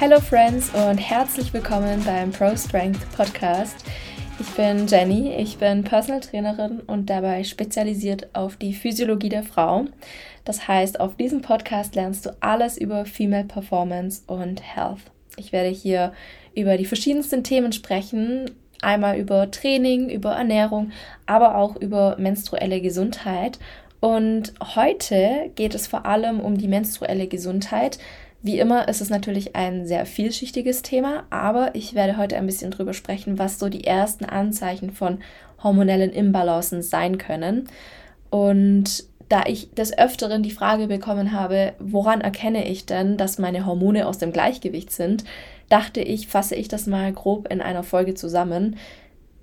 Hello 0.00 0.18
Friends 0.18 0.70
und 0.70 0.96
herzlich 0.96 1.52
willkommen 1.52 2.02
beim 2.06 2.30
Pro 2.30 2.56
Strength 2.56 3.00
Podcast. 3.14 3.84
Ich 4.40 4.48
bin 4.52 4.86
Jenny, 4.86 5.34
ich 5.34 5.58
bin 5.58 5.84
Personal 5.84 6.22
Trainerin 6.22 6.80
und 6.86 7.10
dabei 7.10 7.44
spezialisiert 7.44 8.34
auf 8.34 8.56
die 8.56 8.72
Physiologie 8.72 9.28
der 9.28 9.42
Frau. 9.42 9.84
Das 10.46 10.66
heißt, 10.66 11.00
auf 11.00 11.16
diesem 11.16 11.42
Podcast 11.42 11.96
lernst 11.96 12.24
du 12.24 12.34
alles 12.40 12.78
über 12.78 13.04
Female 13.04 13.44
Performance 13.44 14.22
und 14.26 14.62
Health. 14.74 15.02
Ich 15.36 15.52
werde 15.52 15.68
hier 15.68 16.14
über 16.54 16.78
die 16.78 16.86
verschiedensten 16.86 17.44
Themen 17.44 17.72
sprechen, 17.74 18.50
einmal 18.80 19.18
über 19.18 19.50
Training, 19.50 20.08
über 20.08 20.32
Ernährung, 20.32 20.92
aber 21.26 21.56
auch 21.56 21.76
über 21.76 22.16
menstruelle 22.18 22.80
Gesundheit. 22.80 23.58
Und 24.00 24.54
heute 24.76 25.50
geht 25.56 25.74
es 25.74 25.86
vor 25.86 26.06
allem 26.06 26.40
um 26.40 26.56
die 26.56 26.68
menstruelle 26.68 27.26
Gesundheit, 27.26 27.98
wie 28.42 28.58
immer 28.58 28.88
ist 28.88 29.00
es 29.00 29.10
natürlich 29.10 29.54
ein 29.54 29.86
sehr 29.86 30.06
vielschichtiges 30.06 30.82
Thema, 30.82 31.24
aber 31.28 31.74
ich 31.74 31.94
werde 31.94 32.16
heute 32.16 32.36
ein 32.36 32.46
bisschen 32.46 32.70
drüber 32.70 32.94
sprechen, 32.94 33.38
was 33.38 33.58
so 33.58 33.68
die 33.68 33.84
ersten 33.84 34.24
Anzeichen 34.24 34.92
von 34.92 35.18
hormonellen 35.62 36.10
Imbalancen 36.10 36.82
sein 36.82 37.18
können. 37.18 37.68
Und 38.30 39.04
da 39.28 39.44
ich 39.46 39.70
des 39.74 39.96
Öfteren 39.96 40.42
die 40.42 40.50
Frage 40.50 40.86
bekommen 40.86 41.32
habe, 41.32 41.74
woran 41.78 42.20
erkenne 42.20 42.66
ich 42.66 42.86
denn, 42.86 43.16
dass 43.16 43.38
meine 43.38 43.66
Hormone 43.66 44.06
aus 44.06 44.18
dem 44.18 44.32
Gleichgewicht 44.32 44.90
sind, 44.90 45.24
dachte 45.68 46.00
ich, 46.00 46.26
fasse 46.26 46.56
ich 46.56 46.68
das 46.68 46.86
mal 46.86 47.12
grob 47.12 47.46
in 47.52 47.60
einer 47.60 47.82
Folge 47.82 48.14
zusammen. 48.14 48.76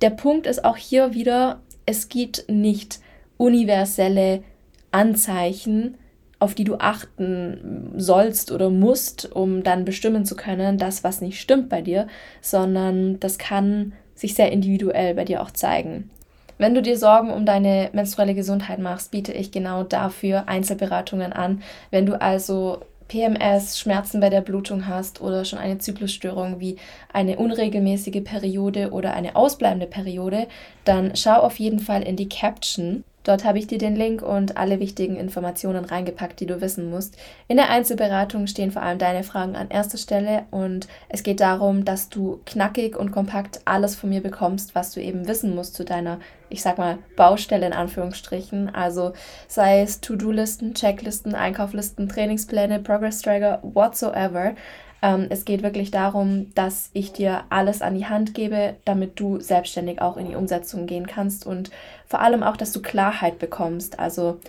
Der 0.01 0.09
Punkt 0.09 0.47
ist 0.47 0.65
auch 0.65 0.75
hier 0.75 1.13
wieder, 1.13 1.61
es 1.85 2.09
gibt 2.09 2.45
nicht 2.49 2.99
universelle 3.37 4.43
Anzeichen, 4.91 5.97
auf 6.39 6.53
die 6.53 6.63
du 6.63 6.75
achten 6.75 7.93
sollst 7.97 8.51
oder 8.51 8.69
musst, 8.69 9.31
um 9.31 9.63
dann 9.63 9.85
bestimmen 9.85 10.25
zu 10.25 10.35
können, 10.35 10.77
das, 10.77 11.03
was 11.03 11.21
nicht 11.21 11.39
stimmt 11.39 11.69
bei 11.69 11.81
dir, 11.81 12.07
sondern 12.41 13.19
das 13.19 13.37
kann 13.37 13.93
sich 14.13 14.35
sehr 14.35 14.51
individuell 14.51 15.15
bei 15.15 15.25
dir 15.25 15.41
auch 15.41 15.51
zeigen. 15.51 16.09
Wenn 16.57 16.73
du 16.73 16.81
dir 16.81 16.97
Sorgen 16.97 17.31
um 17.31 17.45
deine 17.45 17.89
menstruelle 17.93 18.33
Gesundheit 18.33 18.79
machst, 18.79 19.11
biete 19.11 19.31
ich 19.31 19.51
genau 19.51 19.83
dafür 19.83 20.47
Einzelberatungen 20.47 21.33
an. 21.33 21.61
Wenn 21.91 22.07
du 22.07 22.19
also 22.19 22.81
PMS, 23.07 23.79
Schmerzen 23.79 24.19
bei 24.19 24.29
der 24.29 24.41
Blutung 24.41 24.87
hast 24.87 25.21
oder 25.21 25.45
schon 25.45 25.59
eine 25.59 25.77
Zyklusstörung 25.77 26.59
wie 26.59 26.77
eine 27.13 27.37
unregelmäßige 27.37 28.23
Periode 28.23 28.91
oder 28.91 29.13
eine 29.13 29.35
ausbleibende 29.35 29.87
Periode, 29.87 30.47
dann 30.83 31.15
schau 31.15 31.39
auf 31.39 31.59
jeden 31.59 31.79
Fall 31.79 32.03
in 32.03 32.15
die 32.15 32.29
Caption. 32.29 33.03
Dort 33.27 33.43
habe 33.43 33.59
ich 33.59 33.67
dir 33.67 33.77
den 33.77 33.97
Link 33.97 34.21
und 34.21 34.55
alle 34.55 34.79
wichtigen 34.79 35.17
Informationen 35.17 35.83
reingepackt, 35.83 36.39
die 36.39 36.45
du 36.45 36.61
wissen 36.61 36.89
musst. 36.89 37.17
In 37.49 37.57
der 37.57 37.69
Einzelberatung 37.69 38.47
stehen 38.47 38.71
vor 38.71 38.83
allem 38.83 38.99
deine 38.99 39.23
Fragen 39.23 39.57
an 39.57 39.69
erster 39.69 39.97
Stelle 39.97 40.45
und 40.49 40.87
es 41.09 41.23
geht 41.23 41.41
darum, 41.41 41.83
dass 41.83 42.07
du 42.07 42.39
knackig 42.45 42.95
und 42.95 43.11
kompakt 43.11 43.59
alles 43.65 43.95
von 43.97 44.11
mir 44.11 44.21
bekommst, 44.21 44.75
was 44.75 44.91
du 44.91 45.01
eben 45.01 45.27
wissen 45.27 45.55
musst 45.55 45.75
zu 45.75 45.83
deiner, 45.83 46.19
ich 46.47 46.61
sag 46.61 46.77
mal, 46.77 46.99
Baustelle 47.17 47.65
in 47.65 47.73
Anführungsstrichen. 47.73 48.73
Also 48.73 49.11
sei 49.49 49.81
es 49.81 49.99
To-Do-Listen, 49.99 50.73
Checklisten, 50.73 51.35
Einkauflisten, 51.35 52.07
Trainingspläne, 52.07 52.79
Progress-Tracker, 52.79 53.59
whatsoever. 53.61 54.53
Ähm, 55.01 55.27
es 55.29 55.45
geht 55.45 55.63
wirklich 55.63 55.91
darum, 55.91 56.53
dass 56.55 56.89
ich 56.93 57.13
dir 57.13 57.43
alles 57.49 57.81
an 57.81 57.95
die 57.95 58.07
Hand 58.07 58.33
gebe, 58.33 58.75
damit 58.85 59.19
du 59.19 59.39
selbstständig 59.39 60.01
auch 60.01 60.17
in 60.17 60.27
die 60.27 60.35
Umsetzung 60.35 60.87
gehen 60.87 61.07
kannst 61.07 61.45
und 61.45 61.69
vor 62.07 62.21
allem 62.21 62.43
auch, 62.43 62.57
dass 62.57 62.71
du 62.71 62.81
Klarheit 62.81 63.39
bekommst. 63.39 63.99
Also 63.99 64.39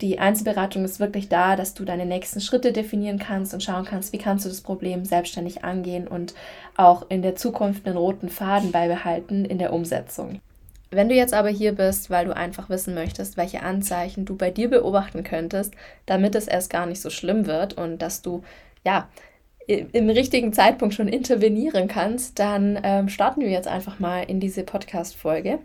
die 0.00 0.18
Einzelberatung 0.18 0.84
ist 0.84 1.00
wirklich 1.00 1.28
da, 1.28 1.56
dass 1.56 1.74
du 1.74 1.84
deine 1.84 2.06
nächsten 2.06 2.40
Schritte 2.40 2.72
definieren 2.72 3.18
kannst 3.18 3.52
und 3.52 3.62
schauen 3.62 3.84
kannst, 3.84 4.12
wie 4.12 4.18
kannst 4.18 4.44
du 4.44 4.48
das 4.48 4.60
Problem 4.60 5.04
selbstständig 5.04 5.64
angehen 5.64 6.06
und 6.06 6.34
auch 6.76 7.06
in 7.08 7.22
der 7.22 7.34
Zukunft 7.34 7.86
einen 7.86 7.96
roten 7.96 8.28
Faden 8.28 8.70
beibehalten 8.70 9.44
in 9.44 9.58
der 9.58 9.72
Umsetzung. 9.72 10.40
Wenn 10.90 11.08
du 11.10 11.14
jetzt 11.14 11.34
aber 11.34 11.50
hier 11.50 11.72
bist, 11.72 12.08
weil 12.08 12.24
du 12.24 12.34
einfach 12.34 12.70
wissen 12.70 12.94
möchtest, 12.94 13.36
welche 13.36 13.62
Anzeichen 13.62 14.24
du 14.24 14.36
bei 14.36 14.50
dir 14.50 14.70
beobachten 14.70 15.22
könntest, 15.22 15.74
damit 16.06 16.34
es 16.34 16.46
erst 16.46 16.70
gar 16.70 16.86
nicht 16.86 17.02
so 17.02 17.10
schlimm 17.10 17.46
wird 17.46 17.74
und 17.74 17.98
dass 17.98 18.22
du 18.22 18.42
ja 18.84 19.08
im 19.68 20.08
richtigen 20.08 20.52
Zeitpunkt 20.52 20.94
schon 20.94 21.08
intervenieren 21.08 21.88
kannst, 21.88 22.38
dann 22.38 22.80
ähm, 22.82 23.08
starten 23.08 23.42
wir 23.42 23.50
jetzt 23.50 23.68
einfach 23.68 23.98
mal 23.98 24.22
in 24.22 24.40
diese 24.40 24.64
Podcast-Folge. 24.64 25.58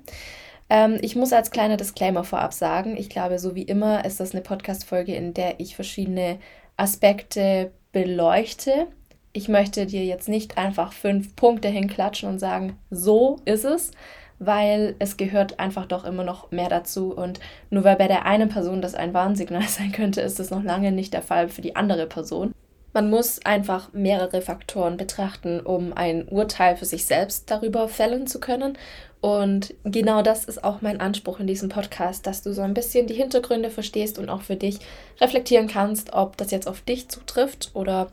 Ähm, 0.69 0.97
ich 1.01 1.15
muss 1.15 1.31
als 1.31 1.51
kleiner 1.51 1.77
Disclaimer 1.77 2.25
vorab 2.25 2.53
sagen, 2.53 2.97
ich 2.97 3.09
glaube, 3.09 3.39
so 3.39 3.55
wie 3.55 3.63
immer 3.63 4.03
ist 4.03 4.19
das 4.19 4.33
eine 4.33 4.41
Podcast-Folge, 4.41 5.15
in 5.15 5.33
der 5.33 5.59
ich 5.59 5.75
verschiedene 5.75 6.37
Aspekte 6.75 7.71
beleuchte. 7.93 8.87
Ich 9.31 9.47
möchte 9.47 9.85
dir 9.85 10.03
jetzt 10.03 10.27
nicht 10.27 10.57
einfach 10.57 10.91
fünf 10.91 11.35
Punkte 11.35 11.69
hinklatschen 11.69 12.27
und 12.27 12.39
sagen, 12.39 12.77
so 12.89 13.37
ist 13.45 13.63
es, 13.63 13.91
weil 14.39 14.95
es 14.99 15.15
gehört 15.15 15.59
einfach 15.59 15.85
doch 15.85 16.03
immer 16.03 16.23
noch 16.23 16.51
mehr 16.51 16.69
dazu. 16.69 17.15
Und 17.15 17.39
nur 17.69 17.83
weil 17.83 17.95
bei 17.95 18.07
der 18.07 18.25
einen 18.25 18.49
Person 18.49 18.81
das 18.81 18.95
ein 18.95 19.13
Warnsignal 19.13 19.63
sein 19.67 19.93
könnte, 19.93 20.21
ist 20.21 20.39
das 20.39 20.49
noch 20.49 20.63
lange 20.63 20.91
nicht 20.91 21.13
der 21.13 21.21
Fall 21.21 21.47
für 21.47 21.61
die 21.61 21.75
andere 21.75 22.05
Person. 22.07 22.52
Man 22.93 23.09
muss 23.09 23.43
einfach 23.43 23.91
mehrere 23.91 24.41
Faktoren 24.41 24.97
betrachten, 24.97 25.59
um 25.59 25.93
ein 25.93 26.27
Urteil 26.27 26.77
für 26.77 26.85
sich 26.85 27.05
selbst 27.05 27.49
darüber 27.49 27.89
fällen 27.89 28.27
zu 28.27 28.39
können. 28.39 28.77
Und 29.19 29.73
genau 29.83 30.21
das 30.21 30.45
ist 30.45 30.63
auch 30.63 30.81
mein 30.81 30.99
Anspruch 30.99 31.39
in 31.39 31.47
diesem 31.47 31.69
Podcast, 31.69 32.27
dass 32.27 32.43
du 32.43 32.53
so 32.53 32.61
ein 32.61 32.73
bisschen 32.73 33.07
die 33.07 33.13
Hintergründe 33.13 33.69
verstehst 33.69 34.19
und 34.19 34.29
auch 34.29 34.41
für 34.41 34.57
dich 34.57 34.79
reflektieren 35.19 35.67
kannst, 35.67 36.13
ob 36.13 36.37
das 36.37 36.51
jetzt 36.51 36.67
auf 36.67 36.81
dich 36.81 37.09
zutrifft 37.09 37.71
oder 37.73 38.11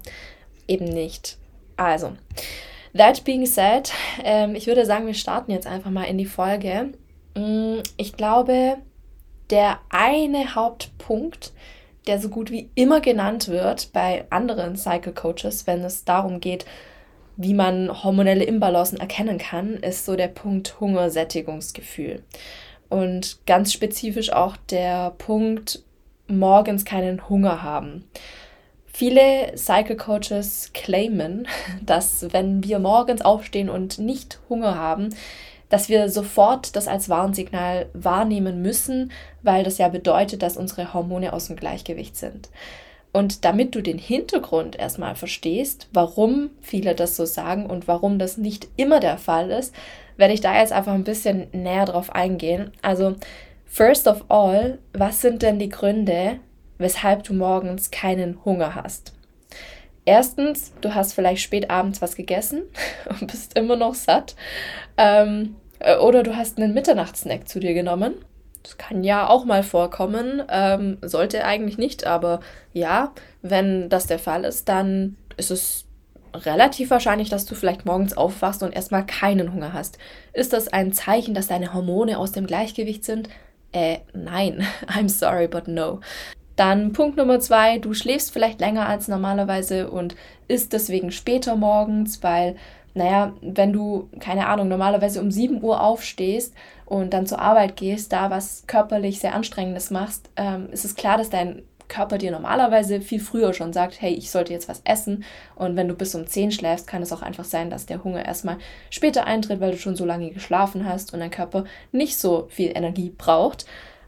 eben 0.67 0.85
nicht. 0.85 1.37
Also, 1.77 2.12
that 2.97 3.25
being 3.25 3.45
said, 3.45 3.93
ähm, 4.23 4.55
ich 4.55 4.67
würde 4.67 4.87
sagen, 4.87 5.07
wir 5.07 5.15
starten 5.15 5.51
jetzt 5.51 5.67
einfach 5.67 5.91
mal 5.91 6.05
in 6.05 6.17
die 6.17 6.27
Folge. 6.27 6.93
Mm, 7.35 7.79
ich 7.97 8.12
glaube, 8.12 8.77
der 9.51 9.81
eine 9.91 10.55
Hauptpunkt, 10.55 11.53
der 12.10 12.19
so 12.19 12.28
gut 12.28 12.50
wie 12.50 12.69
immer 12.75 13.00
genannt 13.00 13.47
wird 13.47 13.93
bei 13.93 14.25
anderen 14.31 14.75
Cycle 14.75 15.12
Coaches, 15.12 15.69
wenn 15.69 15.84
es 15.84 16.04
darum 16.04 16.41
geht, 16.41 16.66
wie 17.37 17.54
man 17.54 18.03
hormonelle 18.03 18.43
Imbalancen 18.43 18.98
erkennen 18.98 19.38
kann, 19.38 19.75
ist 19.75 20.06
so 20.06 20.16
der 20.16 20.26
Punkt 20.26 20.81
Hungersättigungsgefühl. 20.81 22.25
Und 22.88 23.38
ganz 23.47 23.72
spezifisch 23.72 24.32
auch 24.32 24.56
der 24.56 25.12
Punkt 25.19 25.84
morgens 26.26 26.84
keinen 26.84 27.28
Hunger 27.28 27.62
haben. 27.62 28.09
Viele 28.87 29.56
Cycle 29.56 29.97
Coaches 29.97 30.72
claimen, 30.75 31.47
dass 31.87 32.32
wenn 32.32 32.65
wir 32.65 32.81
morgens 32.81 33.22
aufstehen 33.22 33.70
und 33.70 34.00
nicht 34.00 34.41
Hunger 34.49 34.75
haben, 34.75 35.10
dass 35.70 35.88
wir 35.88 36.10
sofort 36.10 36.76
das 36.76 36.86
als 36.86 37.08
Warnsignal 37.08 37.86
wahrnehmen 37.94 38.60
müssen, 38.60 39.10
weil 39.42 39.64
das 39.64 39.78
ja 39.78 39.88
bedeutet, 39.88 40.42
dass 40.42 40.58
unsere 40.58 40.92
Hormone 40.92 41.32
aus 41.32 41.47
dem 41.47 41.56
Gleichgewicht 41.56 42.16
sind. 42.16 42.50
Und 43.12 43.44
damit 43.44 43.75
du 43.75 43.81
den 43.81 43.98
Hintergrund 43.98 44.78
erstmal 44.78 45.16
verstehst, 45.16 45.88
warum 45.92 46.50
viele 46.60 46.94
das 46.94 47.16
so 47.16 47.25
sagen 47.25 47.66
und 47.66 47.88
warum 47.88 48.19
das 48.19 48.36
nicht 48.36 48.69
immer 48.76 49.00
der 49.00 49.19
Fall 49.19 49.50
ist, 49.50 49.75
werde 50.16 50.34
ich 50.34 50.41
da 50.41 50.56
jetzt 50.56 50.72
einfach 50.72 50.92
ein 50.92 51.04
bisschen 51.04 51.48
näher 51.53 51.87
drauf 51.87 52.14
eingehen. 52.14 52.70
Also, 52.82 53.16
first 53.64 54.06
of 54.06 54.25
all, 54.28 54.78
was 54.92 55.22
sind 55.22 55.42
denn 55.42 55.58
die 55.58 55.70
Gründe, 55.70 56.38
weshalb 56.78 57.25
du 57.25 57.34
morgens 57.34 57.91
keinen 57.91 58.44
Hunger 58.44 58.76
hast? 58.76 59.12
Erstens, 60.04 60.72
du 60.81 60.94
hast 60.94 61.12
vielleicht 61.12 61.42
spät 61.42 61.70
abends 61.70 62.00
was 62.00 62.14
gegessen 62.16 62.62
und 63.08 63.31
bist 63.31 63.58
immer 63.58 63.76
noch 63.76 63.94
satt. 63.94 64.37
Ähm, 64.96 65.56
äh, 65.56 65.60
oder 66.00 66.23
du 66.23 66.37
hast 66.37 66.59
einen 66.59 66.75
Mitternachtssnack 66.75 67.49
zu 67.49 67.61
dir 67.61 67.75
genommen. 67.75 68.15
Das 68.62 68.77
kann 68.77 69.05
ja 69.05 69.29
auch 69.29 69.44
mal 69.44 69.62
vorkommen. 69.62 70.43
Ähm, 70.50 70.99
sollte 71.03 71.44
eigentlich 71.44 71.79
nicht, 71.79 72.06
aber 72.06 72.41
ja, 72.73 73.12
wenn 73.43 73.88
das 73.88 74.06
der 74.06 74.19
Fall 74.19 74.44
ist, 74.44 74.69
dann 74.69 75.17
ist 75.37 75.50
es 75.50 75.87
relativ 76.35 76.91
wahrscheinlich, 76.91 77.29
dass 77.29 77.47
du 77.47 77.55
vielleicht 77.55 77.87
morgens 77.87 78.17
aufwachst 78.17 78.62
und 78.62 78.75
erstmal 78.75 79.06
keinen 79.06 79.53
Hunger 79.53 79.73
hast. 79.73 79.99
Ist 80.32 80.53
das 80.53 80.69
ein 80.69 80.93
Zeichen, 80.93 81.35
dass 81.35 81.49
deine 81.49 81.73
Hormone 81.73 82.19
aus 82.19 82.33
dem 82.33 82.47
Gleichgewicht 82.47 83.05
sind? 83.05 83.29
Äh, 83.73 83.99
nein. 84.12 84.67
I'm 84.87 85.09
sorry, 85.09 85.49
but 85.49 85.67
no. 85.67 86.00
Dann 86.56 86.93
Punkt 86.93 87.17
Nummer 87.17 87.41
zwei, 87.41 87.79
du 87.79 87.94
schläfst 87.94 88.33
vielleicht 88.33 88.61
länger 88.61 88.87
als 88.87 89.09
normalerweise 89.09 89.91
und 89.91 90.15
isst 90.47 90.75
deswegen 90.75 91.11
später 91.11 91.56
morgens, 91.56 92.23
weil 92.23 92.56
naja, 92.94 93.34
wenn 93.40 93.72
du, 93.72 94.08
keine 94.19 94.48
Ahnung, 94.48 94.69
normalerweise 94.69 95.20
um 95.20 95.31
7 95.31 95.62
Uhr 95.62 95.82
aufstehst 95.82 96.54
und 96.87 97.12
dann 97.12 97.26
zur 97.26 97.40
Arbeit 97.40 97.76
gehst, 97.76 98.12
da 98.12 98.31
was 98.31 98.64
körperlich 98.66 99.20
sehr 99.20 99.34
anstrengendes 99.34 99.90
machst, 99.90 100.31
ähm, 100.37 100.69
ist 100.70 100.84
es 100.84 100.96
klar, 100.96 101.16
dass 101.16 101.31
dein 101.31 101.62
Körper 101.90 102.16
dir 102.16 102.31
normalerweise 102.31 103.02
viel 103.02 103.20
früher 103.20 103.52
schon 103.52 103.75
sagt, 103.75 104.00
hey, 104.00 104.14
ich 104.14 104.31
sollte 104.31 104.52
jetzt 104.52 104.69
was 104.69 104.81
essen. 104.84 105.25
Und 105.56 105.76
wenn 105.76 105.88
du 105.88 105.94
bis 105.94 106.14
um 106.14 106.26
10 106.26 106.52
schläfst, 106.52 106.87
kann 106.87 107.02
es 107.02 107.12
auch 107.12 107.20
einfach 107.20 107.44
sein, 107.44 107.69
dass 107.69 107.84
der 107.84 108.02
Hunger 108.02 108.25
erstmal 108.25 108.56
später 108.88 109.26
eintritt, 109.26 109.60
weil 109.60 109.72
du 109.72 109.78
schon 109.78 109.96
so 109.96 110.06
lange 110.06 110.31
geschlafen 110.31 110.88
hast 110.88 111.12
und 111.12 111.20
dein 111.20 111.31
Körper 111.31 111.64
nicht 111.92 112.16
so 112.16 112.46
viel 112.48 112.70
Energie 112.75 113.12
braucht. 113.16 113.66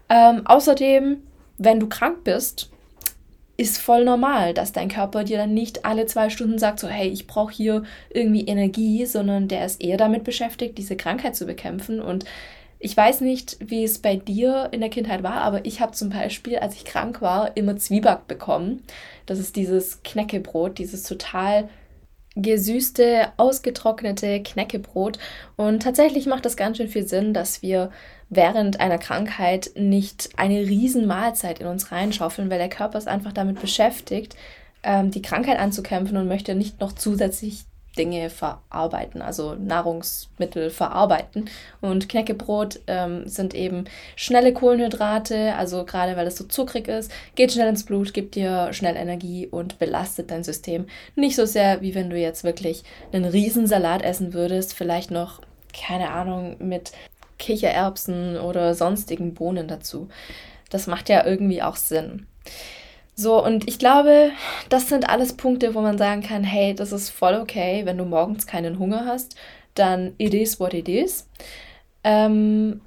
Ähm, 0.08 0.42
außerdem, 0.46 1.22
wenn 1.58 1.80
du 1.80 1.88
krank 1.88 2.24
bist, 2.24 2.70
ist 3.62 3.78
voll 3.78 4.04
normal, 4.04 4.54
dass 4.54 4.72
dein 4.72 4.88
Körper 4.88 5.22
dir 5.22 5.38
dann 5.38 5.54
nicht 5.54 5.84
alle 5.84 6.06
zwei 6.06 6.30
Stunden 6.30 6.58
sagt, 6.58 6.80
so 6.80 6.88
hey, 6.88 7.08
ich 7.08 7.28
brauche 7.28 7.52
hier 7.52 7.84
irgendwie 8.10 8.44
Energie, 8.44 9.06
sondern 9.06 9.46
der 9.46 9.64
ist 9.64 9.80
eher 9.80 9.96
damit 9.96 10.24
beschäftigt, 10.24 10.76
diese 10.78 10.96
Krankheit 10.96 11.36
zu 11.36 11.46
bekämpfen. 11.46 12.00
Und 12.00 12.24
ich 12.80 12.96
weiß 12.96 13.20
nicht, 13.20 13.58
wie 13.60 13.84
es 13.84 14.00
bei 14.00 14.16
dir 14.16 14.68
in 14.72 14.80
der 14.80 14.90
Kindheit 14.90 15.22
war, 15.22 15.36
aber 15.42 15.64
ich 15.64 15.80
habe 15.80 15.92
zum 15.92 16.10
Beispiel, 16.10 16.58
als 16.58 16.74
ich 16.74 16.84
krank 16.84 17.22
war, 17.22 17.56
immer 17.56 17.76
Zwieback 17.76 18.26
bekommen. 18.26 18.82
Das 19.26 19.38
ist 19.38 19.54
dieses 19.54 20.02
Knäckebrot, 20.02 20.78
dieses 20.78 21.04
total 21.04 21.68
gesüßte, 22.34 23.32
ausgetrocknete 23.36 24.42
Knäckebrot. 24.42 25.18
Und 25.56 25.82
tatsächlich 25.82 26.26
macht 26.26 26.44
das 26.44 26.56
ganz 26.56 26.76
schön 26.78 26.88
viel 26.88 27.06
Sinn, 27.06 27.34
dass 27.34 27.62
wir 27.62 27.90
während 28.30 28.80
einer 28.80 28.98
Krankheit 28.98 29.70
nicht 29.74 30.30
eine 30.36 30.60
riesen 30.60 31.06
Mahlzeit 31.06 31.60
in 31.60 31.66
uns 31.66 31.92
reinschaufeln, 31.92 32.50
weil 32.50 32.58
der 32.58 32.70
Körper 32.70 32.98
ist 32.98 33.08
einfach 33.08 33.32
damit 33.32 33.60
beschäftigt, 33.60 34.36
ähm, 34.82 35.10
die 35.10 35.22
Krankheit 35.22 35.58
anzukämpfen 35.58 36.16
und 36.16 36.28
möchte 36.28 36.54
nicht 36.54 36.80
noch 36.80 36.92
zusätzlich 36.92 37.64
Dinge 37.96 38.30
verarbeiten, 38.30 39.20
also 39.20 39.54
Nahrungsmittel 39.54 40.70
verarbeiten. 40.70 41.50
Und 41.80 42.08
Knäckebrot 42.08 42.80
ähm, 42.86 43.28
sind 43.28 43.54
eben 43.54 43.84
schnelle 44.16 44.52
Kohlenhydrate, 44.52 45.54
also 45.54 45.84
gerade 45.84 46.16
weil 46.16 46.26
es 46.26 46.36
so 46.36 46.44
zuckrig 46.44 46.88
ist, 46.88 47.12
geht 47.34 47.52
schnell 47.52 47.68
ins 47.68 47.84
Blut, 47.84 48.14
gibt 48.14 48.34
dir 48.34 48.72
schnell 48.72 48.96
Energie 48.96 49.46
und 49.46 49.78
belastet 49.78 50.30
dein 50.30 50.44
System 50.44 50.86
nicht 51.16 51.36
so 51.36 51.44
sehr, 51.44 51.82
wie 51.82 51.94
wenn 51.94 52.10
du 52.10 52.16
jetzt 52.16 52.44
wirklich 52.44 52.82
einen 53.12 53.24
Riesensalat 53.24 54.02
essen 54.02 54.32
würdest, 54.32 54.74
vielleicht 54.74 55.10
noch, 55.10 55.40
keine 55.72 56.10
Ahnung, 56.10 56.56
mit 56.58 56.92
Kichererbsen 57.38 58.38
oder 58.38 58.74
sonstigen 58.74 59.34
Bohnen 59.34 59.68
dazu. 59.68 60.08
Das 60.70 60.86
macht 60.86 61.08
ja 61.08 61.26
irgendwie 61.26 61.62
auch 61.62 61.76
Sinn. 61.76 62.26
So, 63.14 63.44
und 63.44 63.68
ich 63.68 63.78
glaube, 63.78 64.30
das 64.68 64.88
sind 64.88 65.08
alles 65.08 65.34
Punkte, 65.34 65.74
wo 65.74 65.80
man 65.80 65.98
sagen 65.98 66.22
kann, 66.22 66.44
hey, 66.44 66.74
das 66.74 66.92
ist 66.92 67.10
voll 67.10 67.34
okay, 67.34 67.82
wenn 67.84 67.98
du 67.98 68.04
morgens 68.04 68.46
keinen 68.46 68.78
Hunger 68.78 69.04
hast, 69.04 69.36
dann 69.74 70.14
it 70.18 70.34
is 70.34 70.58
what 70.58 70.74
it 70.74 70.88
is. 70.88 71.28
Ähm, 72.04 72.80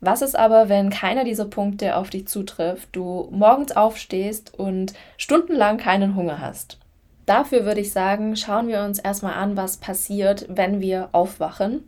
was 0.00 0.22
ist 0.22 0.36
aber, 0.36 0.68
wenn 0.68 0.90
keiner 0.90 1.24
dieser 1.24 1.46
Punkte 1.46 1.96
auf 1.96 2.10
dich 2.10 2.28
zutrifft, 2.28 2.88
du 2.92 3.28
morgens 3.30 3.74
aufstehst 3.74 4.52
und 4.56 4.92
stundenlang 5.16 5.78
keinen 5.78 6.14
Hunger 6.14 6.40
hast? 6.40 6.78
Dafür 7.26 7.64
würde 7.64 7.80
ich 7.80 7.90
sagen, 7.90 8.36
schauen 8.36 8.68
wir 8.68 8.82
uns 8.82 8.98
erstmal 8.98 9.34
an, 9.34 9.56
was 9.56 9.78
passiert, 9.78 10.46
wenn 10.48 10.80
wir 10.80 11.08
aufwachen. 11.12 11.84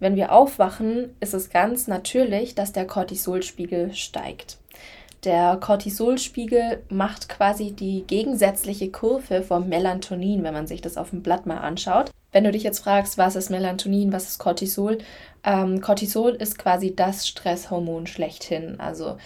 Wenn 0.00 0.16
wir 0.16 0.32
aufwachen, 0.32 1.14
ist 1.20 1.34
es 1.34 1.50
ganz 1.50 1.88
natürlich, 1.88 2.54
dass 2.54 2.72
der 2.72 2.86
Cortisolspiegel 2.86 3.92
steigt. 3.94 4.56
Der 5.24 5.56
Cortisolspiegel 5.56 6.84
macht 6.90 7.28
quasi 7.28 7.72
die 7.72 8.04
gegensätzliche 8.06 8.90
Kurve 8.90 9.42
vom 9.42 9.68
Melatonin, 9.68 10.44
wenn 10.44 10.54
man 10.54 10.66
sich 10.66 10.80
das 10.80 10.96
auf 10.96 11.10
dem 11.10 11.22
Blatt 11.22 11.44
mal 11.44 11.58
anschaut. 11.58 12.10
Wenn 12.30 12.44
du 12.44 12.52
dich 12.52 12.62
jetzt 12.62 12.80
fragst, 12.80 13.18
was 13.18 13.34
ist 13.34 13.50
Melatonin, 13.50 14.12
was 14.12 14.28
ist 14.28 14.38
Cortisol? 14.38 14.98
Ähm, 15.44 15.80
Cortisol 15.80 16.32
ist 16.32 16.58
quasi 16.58 16.94
das 16.94 17.26
Stresshormon 17.26 18.06
schlechthin. 18.06 18.78
Also 18.78 19.16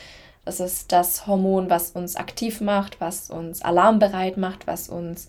das 0.45 0.61
ist 0.61 0.93
das 0.93 1.27
Hormon, 1.27 1.69
was 1.69 1.91
uns 1.91 2.17
aktiv 2.17 2.61
macht, 2.61 3.01
was 3.01 3.31
uns 3.31 3.63
alarmbereit 3.63 4.37
macht, 4.37 4.67
was 4.67 4.89
uns 4.89 5.29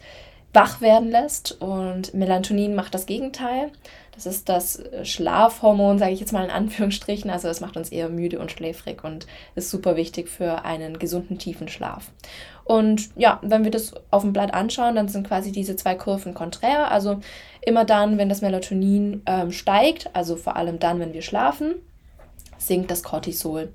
wach 0.53 0.81
werden 0.81 1.09
lässt. 1.09 1.59
Und 1.61 2.13
Melatonin 2.13 2.75
macht 2.75 2.93
das 2.93 3.05
Gegenteil. 3.05 3.71
Das 4.13 4.25
ist 4.27 4.47
das 4.47 4.77
äh, 4.77 5.05
Schlafhormon, 5.05 5.97
sage 5.97 6.11
ich 6.11 6.19
jetzt 6.19 6.33
mal 6.33 6.45
in 6.45 6.51
Anführungsstrichen. 6.51 7.29
Also 7.29 7.47
es 7.47 7.61
macht 7.61 7.77
uns 7.77 7.89
eher 7.89 8.09
müde 8.09 8.39
und 8.39 8.51
schläfrig 8.51 9.03
und 9.03 9.25
ist 9.55 9.69
super 9.69 9.95
wichtig 9.95 10.29
für 10.29 10.65
einen 10.65 10.99
gesunden, 10.99 11.37
tiefen 11.37 11.67
Schlaf. 11.67 12.11
Und 12.63 13.09
ja, 13.17 13.39
wenn 13.41 13.63
wir 13.63 13.71
das 13.71 13.93
auf 14.09 14.21
dem 14.21 14.31
Blatt 14.31 14.53
anschauen, 14.53 14.95
dann 14.95 15.09
sind 15.09 15.27
quasi 15.27 15.51
diese 15.51 15.75
zwei 15.75 15.95
Kurven 15.95 16.33
konträr. 16.33 16.91
Also 16.91 17.19
immer 17.61 17.85
dann, 17.85 18.17
wenn 18.17 18.29
das 18.29 18.41
Melatonin 18.41 19.23
ähm, 19.25 19.51
steigt, 19.51 20.09
also 20.13 20.35
vor 20.35 20.55
allem 20.55 20.79
dann, 20.79 20.99
wenn 20.99 21.13
wir 21.13 21.23
schlafen, 21.23 21.75
sinkt 22.57 22.91
das 22.91 23.03
Cortisol. 23.03 23.71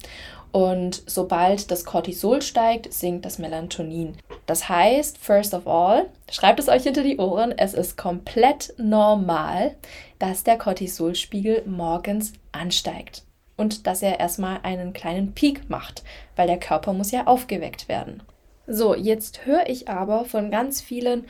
Und 0.50 1.02
sobald 1.06 1.70
das 1.70 1.84
Cortisol 1.84 2.40
steigt, 2.40 2.92
sinkt 2.92 3.24
das 3.24 3.38
Melatonin. 3.38 4.16
Das 4.46 4.68
heißt, 4.68 5.18
first 5.18 5.52
of 5.52 5.66
all, 5.66 6.06
schreibt 6.30 6.58
es 6.58 6.68
euch 6.68 6.84
hinter 6.84 7.02
die 7.02 7.18
Ohren, 7.18 7.52
es 7.56 7.74
ist 7.74 7.98
komplett 7.98 8.72
normal, 8.78 9.74
dass 10.18 10.44
der 10.44 10.56
Cortisolspiegel 10.56 11.64
morgens 11.66 12.32
ansteigt 12.52 13.24
und 13.56 13.86
dass 13.86 14.02
er 14.02 14.20
erstmal 14.20 14.60
einen 14.62 14.94
kleinen 14.94 15.34
Peak 15.34 15.68
macht, 15.68 16.02
weil 16.36 16.46
der 16.46 16.58
Körper 16.58 16.94
muss 16.94 17.10
ja 17.10 17.26
aufgeweckt 17.26 17.88
werden. 17.88 18.22
So, 18.66 18.94
jetzt 18.94 19.46
höre 19.46 19.68
ich 19.68 19.88
aber 19.88 20.24
von 20.24 20.50
ganz 20.50 20.80
vielen 20.80 21.26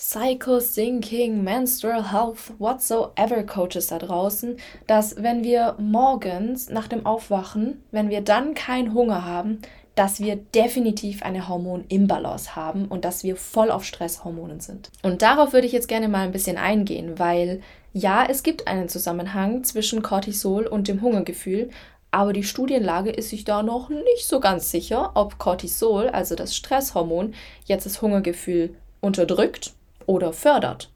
Cycle 0.00 0.62
Thinking, 0.62 1.42
Menstrual 1.42 2.12
Health, 2.12 2.52
whatsoever 2.60 3.42
Coaches 3.42 3.88
da 3.88 3.98
draußen, 3.98 4.56
dass 4.86 5.20
wenn 5.20 5.42
wir 5.42 5.74
morgens 5.80 6.70
nach 6.70 6.86
dem 6.86 7.04
Aufwachen, 7.04 7.82
wenn 7.90 8.08
wir 8.08 8.20
dann 8.20 8.54
keinen 8.54 8.94
Hunger 8.94 9.24
haben, 9.24 9.58
dass 9.96 10.20
wir 10.20 10.36
definitiv 10.36 11.24
eine 11.24 11.48
Hormonimbalance 11.48 12.54
haben 12.54 12.84
und 12.84 13.04
dass 13.04 13.24
wir 13.24 13.34
voll 13.34 13.72
auf 13.72 13.82
Stresshormonen 13.82 14.60
sind. 14.60 14.92
Und 15.02 15.22
darauf 15.22 15.52
würde 15.52 15.66
ich 15.66 15.72
jetzt 15.72 15.88
gerne 15.88 16.06
mal 16.06 16.24
ein 16.24 16.32
bisschen 16.32 16.58
eingehen, 16.58 17.18
weil 17.18 17.60
ja, 17.92 18.24
es 18.24 18.44
gibt 18.44 18.68
einen 18.68 18.88
Zusammenhang 18.88 19.64
zwischen 19.64 20.02
Cortisol 20.02 20.68
und 20.68 20.86
dem 20.86 21.02
Hungergefühl, 21.02 21.70
aber 22.12 22.32
die 22.32 22.44
Studienlage 22.44 23.10
ist 23.10 23.30
sich 23.30 23.42
da 23.42 23.64
noch 23.64 23.88
nicht 23.88 24.28
so 24.28 24.38
ganz 24.38 24.70
sicher, 24.70 25.10
ob 25.14 25.38
Cortisol, 25.38 26.08
also 26.08 26.36
das 26.36 26.54
Stresshormon, 26.54 27.34
jetzt 27.64 27.84
das 27.84 28.00
Hungergefühl 28.00 28.76
unterdrückt 29.00 29.72
oder 30.08 30.32
fördert. 30.32 30.90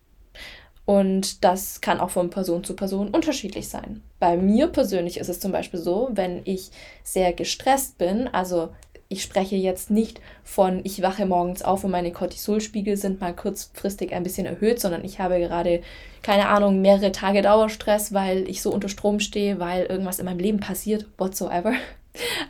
Und 0.84 1.44
das 1.44 1.80
kann 1.80 2.00
auch 2.00 2.10
von 2.10 2.30
Person 2.30 2.64
zu 2.64 2.74
Person 2.74 3.10
unterschiedlich 3.10 3.68
sein. 3.68 4.02
Bei 4.18 4.36
mir 4.36 4.66
persönlich 4.66 5.18
ist 5.18 5.28
es 5.28 5.38
zum 5.38 5.52
Beispiel 5.52 5.78
so, 5.78 6.08
wenn 6.12 6.40
ich 6.44 6.70
sehr 7.04 7.32
gestresst 7.32 7.98
bin, 7.98 8.26
also 8.28 8.70
ich 9.08 9.22
spreche 9.22 9.56
jetzt 9.56 9.90
nicht 9.90 10.20
von, 10.42 10.80
ich 10.84 11.02
wache 11.02 11.26
morgens 11.26 11.62
auf 11.62 11.84
und 11.84 11.90
meine 11.90 12.12
Cortisolspiegel 12.12 12.96
sind 12.96 13.20
mal 13.20 13.36
kurzfristig 13.36 14.14
ein 14.14 14.22
bisschen 14.22 14.46
erhöht, 14.46 14.80
sondern 14.80 15.04
ich 15.04 15.20
habe 15.20 15.38
gerade, 15.38 15.82
keine 16.22 16.48
Ahnung, 16.48 16.80
mehrere 16.80 17.12
Tage 17.12 17.42
Dauerstress, 17.42 18.14
weil 18.14 18.48
ich 18.48 18.62
so 18.62 18.72
unter 18.72 18.88
Strom 18.88 19.20
stehe, 19.20 19.60
weil 19.60 19.84
irgendwas 19.84 20.18
in 20.18 20.24
meinem 20.24 20.38
Leben 20.38 20.60
passiert, 20.60 21.06
whatsoever. 21.18 21.74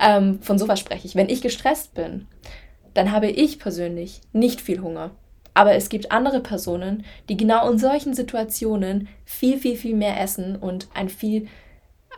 Ähm, 0.01 0.43
von 0.43 0.59
sowas 0.59 0.81
spreche 0.81 1.07
ich. 1.07 1.15
Wenn 1.15 1.29
ich 1.29 1.41
gestresst 1.41 1.95
bin, 1.95 2.27
dann 2.95 3.13
habe 3.13 3.29
ich 3.29 3.61
persönlich 3.61 4.21
nicht 4.33 4.61
viel 4.61 4.81
Hunger. 4.81 5.13
Aber 5.55 5.75
es 5.75 5.89
gibt 5.89 6.13
andere 6.13 6.41
Personen, 6.41 7.05
die 7.29 7.37
genau 7.37 7.71
in 7.71 7.79
solchen 7.79 8.15
Situationen 8.15 9.09
viel, 9.25 9.59
viel, 9.59 9.77
viel 9.77 9.95
mehr 9.95 10.21
essen 10.21 10.57
und 10.57 10.89
ein 10.95 11.09
viel, 11.09 11.49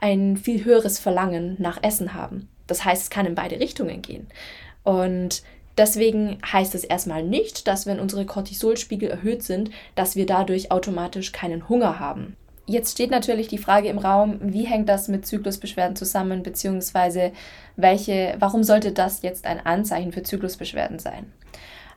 ein 0.00 0.36
viel 0.36 0.64
höheres 0.64 0.98
Verlangen 0.98 1.56
nach 1.58 1.82
Essen 1.82 2.14
haben. 2.14 2.48
Das 2.66 2.84
heißt, 2.84 3.02
es 3.02 3.10
kann 3.10 3.26
in 3.26 3.34
beide 3.34 3.58
Richtungen 3.60 4.02
gehen. 4.02 4.28
Und 4.84 5.42
deswegen 5.76 6.38
heißt 6.50 6.74
es 6.74 6.84
erstmal 6.84 7.22
nicht, 7.22 7.66
dass 7.66 7.86
wenn 7.86 8.00
unsere 8.00 8.26
Cortisolspiegel 8.26 9.10
erhöht 9.10 9.42
sind, 9.42 9.70
dass 9.94 10.16
wir 10.16 10.26
dadurch 10.26 10.70
automatisch 10.70 11.32
keinen 11.32 11.68
Hunger 11.68 11.98
haben. 11.98 12.36
Jetzt 12.66 12.92
steht 12.92 13.10
natürlich 13.10 13.48
die 13.48 13.58
Frage 13.58 13.88
im 13.88 13.98
Raum, 13.98 14.38
wie 14.40 14.64
hängt 14.64 14.88
das 14.88 15.08
mit 15.08 15.26
Zyklusbeschwerden 15.26 15.96
zusammen, 15.96 16.42
beziehungsweise 16.42 17.32
welche, 17.76 18.36
warum 18.38 18.62
sollte 18.64 18.92
das 18.92 19.20
jetzt 19.20 19.44
ein 19.44 19.64
Anzeichen 19.64 20.12
für 20.12 20.22
Zyklusbeschwerden 20.22 20.98
sein? 20.98 21.30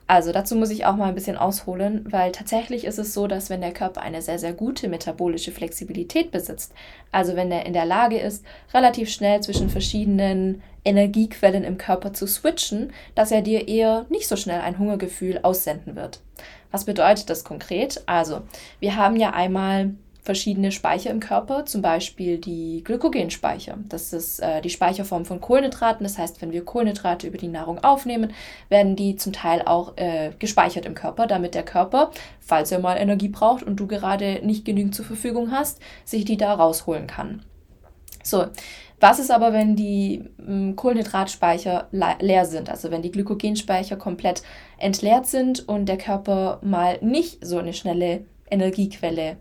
Also 0.08 0.32
dazu 0.32 0.56
muss 0.56 0.70
ich 0.70 0.86
auch 0.86 0.96
mal 0.96 1.10
ein 1.10 1.14
bisschen 1.14 1.36
ausholen, 1.36 2.02
weil 2.08 2.32
tatsächlich 2.32 2.84
ist 2.86 2.98
es 2.98 3.12
so, 3.12 3.26
dass 3.26 3.50
wenn 3.50 3.60
der 3.60 3.74
Körper 3.74 4.00
eine 4.00 4.22
sehr, 4.22 4.38
sehr 4.38 4.54
gute 4.54 4.88
metabolische 4.88 5.52
Flexibilität 5.52 6.30
besitzt, 6.30 6.72
also 7.12 7.36
wenn 7.36 7.52
er 7.52 7.66
in 7.66 7.74
der 7.74 7.84
Lage 7.84 8.18
ist, 8.18 8.42
relativ 8.72 9.10
schnell 9.10 9.42
zwischen 9.42 9.68
verschiedenen 9.68 10.62
Energiequellen 10.82 11.62
im 11.62 11.76
Körper 11.76 12.14
zu 12.14 12.26
switchen, 12.26 12.90
dass 13.14 13.30
er 13.32 13.42
dir 13.42 13.68
eher 13.68 14.06
nicht 14.08 14.28
so 14.28 14.36
schnell 14.36 14.62
ein 14.62 14.78
Hungergefühl 14.78 15.40
aussenden 15.42 15.94
wird. 15.94 16.20
Was 16.70 16.86
bedeutet 16.86 17.28
das 17.28 17.44
konkret? 17.44 18.02
Also, 18.06 18.40
wir 18.80 18.96
haben 18.96 19.16
ja 19.16 19.34
einmal 19.34 19.90
verschiedene 20.22 20.72
Speicher 20.72 21.10
im 21.10 21.20
Körper, 21.20 21.64
zum 21.64 21.80
Beispiel 21.80 22.38
die 22.38 22.82
Glykogenspeicher. 22.84 23.78
Das 23.88 24.12
ist 24.12 24.40
äh, 24.40 24.60
die 24.60 24.70
Speicherform 24.70 25.24
von 25.24 25.40
Kohlenhydraten. 25.40 26.04
Das 26.04 26.18
heißt, 26.18 26.42
wenn 26.42 26.52
wir 26.52 26.64
Kohlenhydrate 26.64 27.26
über 27.26 27.38
die 27.38 27.48
Nahrung 27.48 27.82
aufnehmen, 27.82 28.32
werden 28.68 28.96
die 28.96 29.16
zum 29.16 29.32
Teil 29.32 29.62
auch 29.62 29.96
äh, 29.96 30.32
gespeichert 30.38 30.86
im 30.86 30.94
Körper, 30.94 31.26
damit 31.26 31.54
der 31.54 31.64
Körper, 31.64 32.10
falls 32.40 32.70
er 32.72 32.80
mal 32.80 32.96
Energie 32.96 33.28
braucht 33.28 33.62
und 33.62 33.76
du 33.76 33.86
gerade 33.86 34.40
nicht 34.42 34.64
genügend 34.64 34.94
zur 34.94 35.04
Verfügung 35.04 35.50
hast, 35.50 35.80
sich 36.04 36.24
die 36.24 36.36
da 36.36 36.54
rausholen 36.54 37.06
kann. 37.06 37.42
So, 38.22 38.46
was 39.00 39.20
ist 39.20 39.30
aber, 39.30 39.52
wenn 39.52 39.76
die 39.76 40.24
ähm, 40.46 40.74
Kohlenhydratspeicher 40.74 41.88
leer 41.92 42.44
sind, 42.44 42.68
also 42.68 42.90
wenn 42.90 43.02
die 43.02 43.12
Glykogenspeicher 43.12 43.96
komplett 43.96 44.42
entleert 44.76 45.26
sind 45.26 45.66
und 45.68 45.86
der 45.86 45.98
Körper 45.98 46.58
mal 46.62 46.98
nicht 47.00 47.44
so 47.44 47.58
eine 47.58 47.72
schnelle 47.72 48.24
Energiequelle 48.50 49.36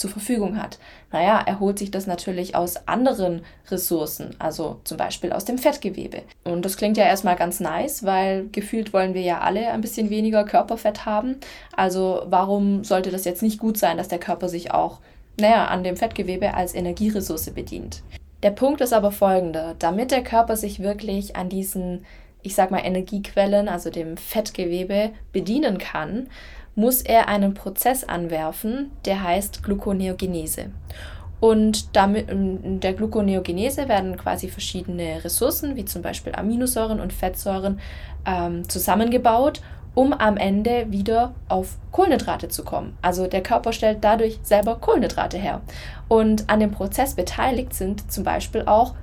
zur 0.00 0.10
Verfügung 0.10 0.60
hat. 0.60 0.78
Naja, 1.12 1.42
er 1.44 1.60
holt 1.60 1.78
sich 1.78 1.90
das 1.90 2.06
natürlich 2.06 2.54
aus 2.54 2.88
anderen 2.88 3.42
Ressourcen, 3.70 4.34
also 4.38 4.80
zum 4.84 4.96
Beispiel 4.96 5.32
aus 5.32 5.44
dem 5.44 5.58
Fettgewebe. 5.58 6.22
Und 6.42 6.64
das 6.64 6.76
klingt 6.76 6.96
ja 6.96 7.04
erstmal 7.04 7.36
ganz 7.36 7.60
nice, 7.60 8.04
weil 8.04 8.48
gefühlt 8.50 8.92
wollen 8.92 9.14
wir 9.14 9.20
ja 9.20 9.40
alle 9.40 9.70
ein 9.70 9.82
bisschen 9.82 10.10
weniger 10.10 10.44
Körperfett 10.44 11.04
haben. 11.04 11.36
Also 11.76 12.22
warum 12.26 12.82
sollte 12.82 13.10
das 13.10 13.24
jetzt 13.24 13.42
nicht 13.42 13.60
gut 13.60 13.76
sein, 13.76 13.98
dass 13.98 14.08
der 14.08 14.18
Körper 14.18 14.48
sich 14.48 14.72
auch, 14.72 15.00
naja, 15.38 15.66
an 15.66 15.84
dem 15.84 15.96
Fettgewebe 15.96 16.54
als 16.54 16.74
Energieressource 16.74 17.50
bedient? 17.50 18.02
Der 18.42 18.50
Punkt 18.50 18.80
ist 18.80 18.94
aber 18.94 19.12
folgender. 19.12 19.74
Damit 19.78 20.10
der 20.10 20.24
Körper 20.24 20.56
sich 20.56 20.80
wirklich 20.80 21.36
an 21.36 21.50
diesen, 21.50 22.06
ich 22.40 22.54
sag 22.54 22.70
mal, 22.70 22.78
Energiequellen, 22.78 23.68
also 23.68 23.90
dem 23.90 24.16
Fettgewebe, 24.16 25.10
bedienen 25.32 25.76
kann, 25.76 26.28
muss 26.74 27.02
er 27.02 27.28
einen 27.28 27.54
Prozess 27.54 28.04
anwerfen, 28.04 28.90
der 29.04 29.22
heißt 29.22 29.62
Gluconeogenese. 29.62 30.70
Und 31.40 31.96
damit, 31.96 32.30
in 32.30 32.80
der 32.80 32.92
Gluconeogenese 32.92 33.88
werden 33.88 34.16
quasi 34.18 34.48
verschiedene 34.48 35.24
Ressourcen, 35.24 35.74
wie 35.74 35.86
zum 35.86 36.02
Beispiel 36.02 36.34
Aminosäuren 36.34 37.00
und 37.00 37.14
Fettsäuren, 37.14 37.80
ähm, 38.26 38.68
zusammengebaut, 38.68 39.62
um 39.94 40.12
am 40.12 40.36
Ende 40.36 40.86
wieder 40.90 41.34
auf 41.48 41.76
Kohlenhydrate 41.92 42.48
zu 42.48 42.62
kommen. 42.62 42.96
Also 43.02 43.26
der 43.26 43.42
Körper 43.42 43.72
stellt 43.72 44.04
dadurch 44.04 44.38
selber 44.42 44.76
Kohlenhydrate 44.76 45.38
her. 45.38 45.62
Und 46.08 46.48
an 46.48 46.60
dem 46.60 46.70
Prozess 46.70 47.14
beteiligt 47.14 47.74
sind 47.74 48.12
zum 48.12 48.22
Beispiel 48.22 48.64
auch 48.66 48.94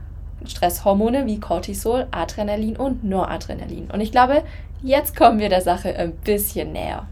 Stresshormone 0.45 1.25
wie 1.25 1.39
Cortisol, 1.39 2.07
Adrenalin 2.11 2.77
und 2.77 3.03
Noradrenalin. 3.03 3.89
Und 3.91 3.99
ich 3.99 4.11
glaube, 4.11 4.43
jetzt 4.83 5.15
kommen 5.15 5.39
wir 5.39 5.49
der 5.49 5.61
Sache 5.61 5.95
ein 5.95 6.13
bisschen 6.13 6.71
näher. 6.71 7.07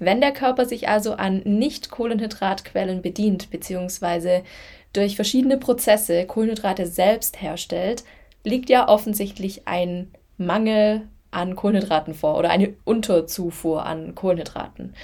Wenn 0.00 0.22
der 0.22 0.32
Körper 0.32 0.64
sich 0.64 0.88
also 0.88 1.12
an 1.12 1.42
Nicht-Kohlenhydratquellen 1.44 3.02
bedient 3.02 3.50
bzw. 3.50 4.40
durch 4.94 5.14
verschiedene 5.14 5.58
Prozesse 5.58 6.24
Kohlenhydrate 6.24 6.86
selbst 6.86 7.40
herstellt, 7.40 8.02
liegt 8.42 8.70
ja 8.70 8.88
offensichtlich 8.88 9.68
ein 9.68 10.08
Mangel 10.38 11.02
an 11.30 11.54
Kohlenhydraten 11.54 12.14
vor 12.14 12.38
oder 12.38 12.48
eine 12.48 12.72
Unterzufuhr 12.84 13.84
an 13.84 14.14
Kohlenhydraten. 14.14 14.94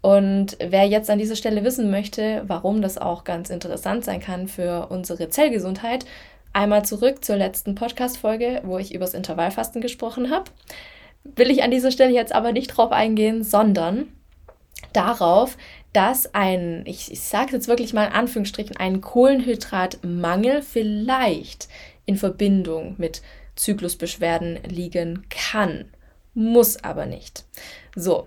Und 0.00 0.56
wer 0.60 0.84
jetzt 0.84 1.10
an 1.10 1.18
dieser 1.18 1.34
Stelle 1.34 1.64
wissen 1.64 1.90
möchte, 1.90 2.44
warum 2.46 2.80
das 2.80 2.98
auch 2.98 3.24
ganz 3.24 3.50
interessant 3.50 4.04
sein 4.04 4.20
kann 4.20 4.46
für 4.46 4.86
unsere 4.90 5.28
Zellgesundheit, 5.28 6.06
einmal 6.52 6.84
zurück 6.84 7.24
zur 7.24 7.36
letzten 7.36 7.74
Podcast-Folge, 7.74 8.62
wo 8.64 8.78
ich 8.78 8.94
über 8.94 9.04
das 9.04 9.14
Intervallfasten 9.14 9.82
gesprochen 9.82 10.30
habe. 10.30 10.52
Will 11.24 11.50
ich 11.50 11.64
an 11.64 11.72
dieser 11.72 11.90
Stelle 11.90 12.12
jetzt 12.12 12.32
aber 12.32 12.52
nicht 12.52 12.68
drauf 12.68 12.92
eingehen, 12.92 13.42
sondern 13.42 14.06
darauf, 14.92 15.56
dass 15.92 16.34
ein, 16.34 16.82
ich, 16.86 17.10
ich 17.10 17.22
sage 17.22 17.52
jetzt 17.52 17.68
wirklich 17.68 17.92
mal 17.92 18.06
in 18.06 18.12
Anführungsstrichen, 18.12 18.76
ein 18.76 19.00
Kohlenhydratmangel 19.00 20.62
vielleicht 20.62 21.68
in 22.04 22.16
Verbindung 22.16 22.94
mit 22.98 23.22
Zyklusbeschwerden 23.56 24.58
liegen 24.68 25.26
kann. 25.30 25.86
Muss 26.34 26.82
aber 26.84 27.06
nicht. 27.06 27.44
So, 27.94 28.26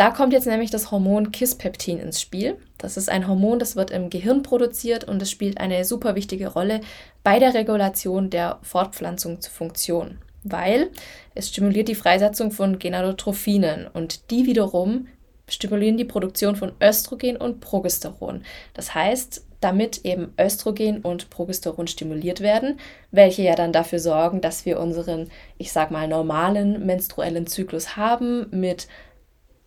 da 0.00 0.10
kommt 0.10 0.32
jetzt 0.32 0.46
nämlich 0.46 0.70
das 0.70 0.90
Hormon 0.90 1.30
Kispeptin 1.30 2.00
ins 2.00 2.22
Spiel. 2.22 2.56
Das 2.78 2.96
ist 2.96 3.10
ein 3.10 3.28
Hormon, 3.28 3.58
das 3.58 3.76
wird 3.76 3.90
im 3.90 4.08
Gehirn 4.08 4.42
produziert 4.42 5.04
und 5.04 5.20
es 5.20 5.30
spielt 5.30 5.60
eine 5.60 5.84
super 5.84 6.14
wichtige 6.14 6.48
Rolle 6.48 6.80
bei 7.22 7.38
der 7.38 7.52
Regulation 7.52 8.30
der 8.30 8.58
Fortpflanzungsfunktion, 8.62 10.16
weil 10.42 10.88
es 11.34 11.50
stimuliert 11.50 11.88
die 11.88 11.94
Freisetzung 11.94 12.50
von 12.50 12.78
Genadotrophinen 12.78 13.88
und 13.88 14.30
die 14.30 14.46
wiederum 14.46 15.06
stimulieren 15.50 15.96
die 15.96 16.04
Produktion 16.04 16.56
von 16.56 16.72
Östrogen 16.82 17.36
und 17.36 17.60
Progesteron. 17.60 18.42
Das 18.74 18.94
heißt, 18.94 19.44
damit 19.60 20.04
eben 20.04 20.32
Östrogen 20.40 21.02
und 21.02 21.30
Progesteron 21.30 21.86
stimuliert 21.86 22.40
werden, 22.40 22.78
welche 23.10 23.42
ja 23.42 23.54
dann 23.54 23.72
dafür 23.72 23.98
sorgen, 23.98 24.40
dass 24.40 24.64
wir 24.64 24.80
unseren, 24.80 25.30
ich 25.58 25.72
sag 25.72 25.90
mal, 25.90 26.08
normalen 26.08 26.86
menstruellen 26.86 27.46
Zyklus 27.46 27.96
haben 27.96 28.46
mit 28.50 28.88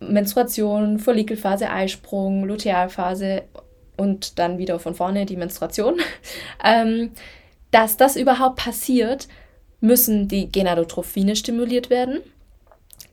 Menstruation, 0.00 0.98
Follikelphase, 0.98 1.70
Eisprung, 1.70 2.44
Lutealphase 2.44 3.42
und 3.96 4.38
dann 4.38 4.58
wieder 4.58 4.78
von 4.80 4.94
vorne 4.94 5.26
die 5.26 5.36
Menstruation. 5.36 6.00
ähm, 6.64 7.12
dass 7.70 7.96
das 7.96 8.16
überhaupt 8.16 8.56
passiert, 8.56 9.28
müssen 9.80 10.28
die 10.28 10.50
Genadotrophine 10.50 11.36
stimuliert 11.36 11.90
werden. 11.90 12.20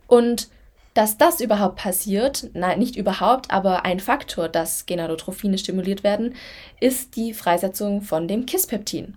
Und 0.07 0.49
dass 0.93 1.17
das 1.17 1.39
überhaupt 1.39 1.77
passiert, 1.77 2.49
nein, 2.53 2.79
nicht 2.79 2.95
überhaupt, 2.95 3.51
aber 3.51 3.85
ein 3.85 3.99
Faktor, 3.99 4.49
dass 4.49 4.85
Genadotrophine 4.85 5.57
stimuliert 5.57 6.03
werden, 6.03 6.35
ist 6.79 7.15
die 7.15 7.33
Freisetzung 7.33 8.01
von 8.01 8.27
dem 8.27 8.45
Kispeptin. 8.45 9.15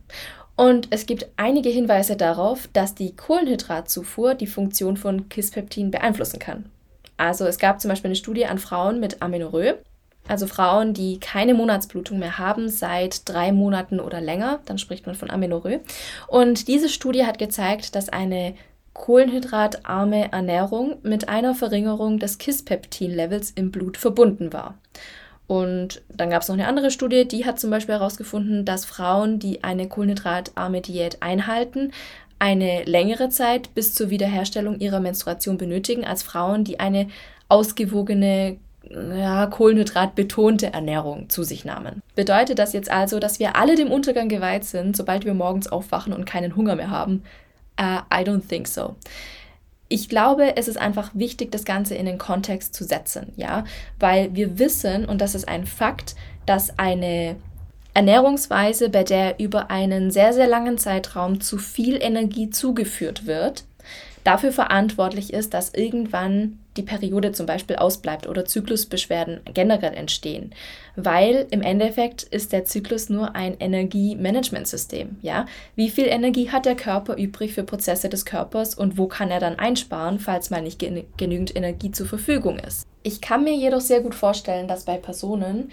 Und 0.56 0.88
es 0.90 1.06
gibt 1.06 1.26
einige 1.36 1.68
Hinweise 1.68 2.16
darauf, 2.16 2.68
dass 2.72 2.94
die 2.94 3.16
Kohlenhydratzufuhr 3.16 4.34
die 4.34 4.46
Funktion 4.46 4.96
von 4.96 5.28
Kispeptin 5.28 5.90
beeinflussen 5.90 6.38
kann. 6.38 6.70
Also 7.16 7.44
es 7.46 7.58
gab 7.58 7.80
zum 7.80 7.88
Beispiel 7.88 8.08
eine 8.08 8.16
Studie 8.16 8.46
an 8.46 8.58
Frauen 8.58 9.00
mit 9.00 9.20
Amenorrhoe, 9.20 9.78
also 10.26 10.46
Frauen, 10.46 10.94
die 10.94 11.20
keine 11.20 11.54
Monatsblutung 11.54 12.18
mehr 12.18 12.38
haben 12.38 12.68
seit 12.68 13.28
drei 13.28 13.52
Monaten 13.52 14.00
oder 14.00 14.20
länger, 14.20 14.60
dann 14.64 14.78
spricht 14.78 15.06
man 15.06 15.14
von 15.14 15.30
Amenorrhoe. 15.30 15.80
Und 16.28 16.66
diese 16.66 16.88
Studie 16.88 17.26
hat 17.26 17.38
gezeigt, 17.38 17.94
dass 17.94 18.08
eine 18.08 18.54
kohlenhydratarme 18.94 20.32
Ernährung 20.32 20.96
mit 21.02 21.28
einer 21.28 21.54
Verringerung 21.54 22.18
des 22.18 22.38
Kispeptin-Levels 22.38 23.52
im 23.54 23.70
Blut 23.70 23.96
verbunden 23.96 24.52
war. 24.52 24.78
Und 25.46 26.00
dann 26.08 26.30
gab 26.30 26.42
es 26.42 26.48
noch 26.48 26.54
eine 26.54 26.68
andere 26.68 26.90
Studie, 26.90 27.28
die 27.28 27.44
hat 27.44 27.60
zum 27.60 27.70
Beispiel 27.70 27.96
herausgefunden, 27.96 28.64
dass 28.64 28.86
Frauen, 28.86 29.38
die 29.38 29.62
eine 29.62 29.88
kohlenhydratarme 29.88 30.80
Diät 30.80 31.22
einhalten, 31.22 31.92
eine 32.38 32.84
längere 32.84 33.28
Zeit 33.28 33.74
bis 33.74 33.94
zur 33.94 34.10
Wiederherstellung 34.10 34.78
ihrer 34.78 35.00
Menstruation 35.00 35.58
benötigen 35.58 36.04
als 36.04 36.22
Frauen, 36.22 36.64
die 36.64 36.80
eine 36.80 37.08
ausgewogene, 37.48 38.56
ja, 38.90 39.46
kohlenhydratbetonte 39.46 40.72
Ernährung 40.72 41.28
zu 41.28 41.42
sich 41.42 41.64
nahmen. 41.64 42.02
Bedeutet 42.14 42.58
das 42.58 42.72
jetzt 42.72 42.90
also, 42.90 43.18
dass 43.18 43.38
wir 43.38 43.56
alle 43.56 43.76
dem 43.76 43.90
Untergang 43.90 44.28
geweiht 44.28 44.64
sind, 44.64 44.96
sobald 44.96 45.24
wir 45.24 45.34
morgens 45.34 45.68
aufwachen 45.68 46.12
und 46.12 46.24
keinen 46.24 46.56
Hunger 46.56 46.74
mehr 46.76 46.90
haben? 46.90 47.22
Uh, 47.80 48.02
I 48.12 48.22
don't 48.24 48.46
think 48.46 48.68
so. 48.68 48.96
Ich 49.88 50.08
glaube, 50.08 50.56
es 50.56 50.68
ist 50.68 50.76
einfach 50.78 51.10
wichtig, 51.14 51.52
das 51.52 51.64
Ganze 51.64 51.94
in 51.94 52.06
den 52.06 52.18
Kontext 52.18 52.74
zu 52.74 52.84
setzen, 52.84 53.32
ja, 53.36 53.64
weil 53.98 54.34
wir 54.34 54.58
wissen, 54.58 55.04
und 55.04 55.20
das 55.20 55.34
ist 55.34 55.46
ein 55.46 55.66
Fakt, 55.66 56.14
dass 56.46 56.78
eine 56.78 57.36
Ernährungsweise, 57.92 58.88
bei 58.88 59.04
der 59.04 59.38
über 59.38 59.70
einen 59.70 60.10
sehr, 60.10 60.32
sehr 60.32 60.48
langen 60.48 60.78
Zeitraum 60.78 61.40
zu 61.40 61.58
viel 61.58 62.02
Energie 62.02 62.50
zugeführt 62.50 63.26
wird, 63.26 63.64
dafür 64.24 64.52
verantwortlich 64.52 65.32
ist, 65.32 65.54
dass 65.54 65.74
irgendwann 65.74 66.58
die 66.76 66.82
Periode 66.82 67.32
zum 67.32 67.46
Beispiel 67.46 67.76
ausbleibt 67.76 68.26
oder 68.26 68.44
Zyklusbeschwerden 68.44 69.40
generell 69.52 69.94
entstehen. 69.94 70.52
Weil 70.96 71.46
im 71.50 71.62
Endeffekt 71.62 72.24
ist 72.24 72.52
der 72.52 72.64
Zyklus 72.64 73.10
nur 73.10 73.36
ein 73.36 73.56
Energiemanagementsystem. 73.60 75.18
Ja? 75.22 75.46
Wie 75.76 75.90
viel 75.90 76.06
Energie 76.06 76.50
hat 76.50 76.66
der 76.66 76.74
Körper 76.74 77.16
übrig 77.16 77.54
für 77.54 77.62
Prozesse 77.62 78.08
des 78.08 78.24
Körpers 78.24 78.74
und 78.74 78.98
wo 78.98 79.06
kann 79.06 79.30
er 79.30 79.40
dann 79.40 79.58
einsparen, 79.58 80.18
falls 80.18 80.50
mal 80.50 80.62
nicht 80.62 80.80
genügend 80.80 81.54
Energie 81.54 81.92
zur 81.92 82.06
Verfügung 82.06 82.58
ist? 82.58 82.88
Ich 83.02 83.20
kann 83.20 83.44
mir 83.44 83.54
jedoch 83.54 83.82
sehr 83.82 84.00
gut 84.00 84.14
vorstellen, 84.14 84.66
dass 84.66 84.84
bei 84.84 84.96
Personen, 84.96 85.70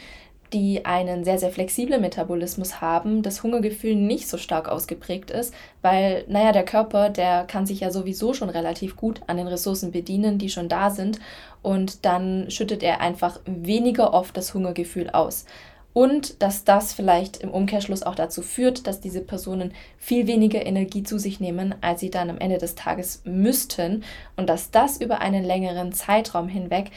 die 0.53 0.85
einen 0.85 1.23
sehr, 1.23 1.39
sehr 1.39 1.51
flexiblen 1.51 2.01
Metabolismus 2.01 2.81
haben, 2.81 3.21
das 3.21 3.43
Hungergefühl 3.43 3.95
nicht 3.95 4.27
so 4.27 4.37
stark 4.37 4.67
ausgeprägt 4.67 5.31
ist, 5.31 5.53
weil, 5.81 6.25
naja, 6.27 6.51
der 6.51 6.65
Körper, 6.65 7.09
der 7.09 7.45
kann 7.45 7.65
sich 7.65 7.79
ja 7.79 7.91
sowieso 7.91 8.33
schon 8.33 8.49
relativ 8.49 8.95
gut 8.95 9.21
an 9.27 9.37
den 9.37 9.47
Ressourcen 9.47 9.91
bedienen, 9.91 10.37
die 10.37 10.49
schon 10.49 10.69
da 10.69 10.89
sind, 10.89 11.19
und 11.61 12.05
dann 12.05 12.49
schüttet 12.49 12.83
er 12.83 13.01
einfach 13.01 13.39
weniger 13.45 14.13
oft 14.13 14.35
das 14.35 14.53
Hungergefühl 14.53 15.09
aus. 15.11 15.45
Und 15.93 16.41
dass 16.41 16.63
das 16.63 16.93
vielleicht 16.93 17.37
im 17.37 17.51
Umkehrschluss 17.51 18.03
auch 18.03 18.15
dazu 18.15 18.41
führt, 18.41 18.87
dass 18.87 19.01
diese 19.01 19.21
Personen 19.21 19.73
viel 19.97 20.25
weniger 20.25 20.65
Energie 20.65 21.03
zu 21.03 21.19
sich 21.19 21.39
nehmen, 21.39 21.75
als 21.81 21.99
sie 21.99 22.09
dann 22.09 22.29
am 22.29 22.37
Ende 22.37 22.57
des 22.57 22.75
Tages 22.75 23.21
müssten. 23.25 24.03
Und 24.37 24.47
dass 24.47 24.71
das 24.71 25.01
über 25.01 25.19
einen 25.19 25.43
längeren 25.43 25.91
Zeitraum 25.91 26.47
hinweg 26.47 26.91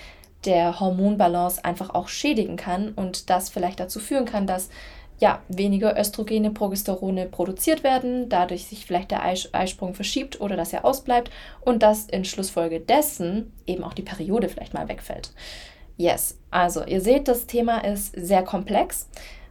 der 0.47 0.81
Hormonbalance 0.81 1.65
einfach 1.65 1.91
auch 1.91 2.09
schädigen 2.09 2.57
kann 2.57 2.93
und 2.93 3.31
das 3.31 3.49
vielleicht 3.49 3.81
dazu 3.81 4.01
führen 4.01 4.25
kann, 4.25 4.47
dass 4.47 4.69
ja, 5.21 5.41
weniger 5.49 5.99
Östrogene, 5.99 6.51
Progesterone 6.51 7.27
produziert 7.27 7.85
werden, 7.85 8.29
dadurch 8.29 8.67
sich 8.67 8.85
vielleicht 8.85 9.11
der 9.11 9.23
Eisprung 9.25 9.95
verschiebt 9.95 10.41
oder 10.41 10.57
dass 10.57 10.73
er 10.73 10.85
ausbleibt 10.85 11.31
und 11.61 11.83
dass 11.83 12.07
in 12.07 12.25
Schlussfolge 12.25 12.81
dessen 12.81 13.53
eben 13.67 13.85
auch 13.85 13.95
die 13.95 14.03
Periode 14.03 14.49
vielleicht 14.49 14.75
mal 14.75 14.89
wegfällt. 14.89 15.33
Yes, 15.97 16.39
also 16.51 16.85
ihr 16.85 17.01
seht, 17.01 17.29
das 17.29 17.47
Thema 17.47 17.79
ist 17.85 18.13
sehr 18.17 18.43
komplex. 18.43 19.09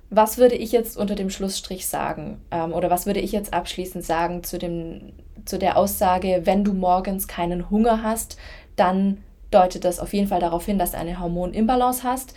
Was 0.09 0.37
würde 0.37 0.55
ich 0.55 0.71
jetzt 0.73 0.97
unter 0.97 1.15
dem 1.15 1.29
Schlussstrich 1.29 1.87
sagen? 1.87 2.41
Ähm, 2.51 2.73
oder 2.73 2.89
was 2.89 3.05
würde 3.05 3.21
ich 3.21 3.31
jetzt 3.31 3.53
abschließend 3.53 4.03
sagen 4.03 4.43
zu, 4.43 4.57
dem, 4.57 5.13
zu 5.45 5.57
der 5.57 5.77
Aussage, 5.77 6.41
wenn 6.43 6.65
du 6.65 6.73
morgens 6.73 7.27
keinen 7.27 7.69
Hunger 7.69 8.03
hast, 8.03 8.37
dann 8.75 9.23
deutet 9.53 9.85
das 9.85 9.99
auf 9.99 10.13
jeden 10.13 10.27
Fall 10.27 10.39
darauf 10.39 10.65
hin, 10.65 10.77
dass 10.77 10.91
du 10.91 10.97
eine 10.97 11.19
Hormonimbalance 11.19 12.03
hast. 12.03 12.33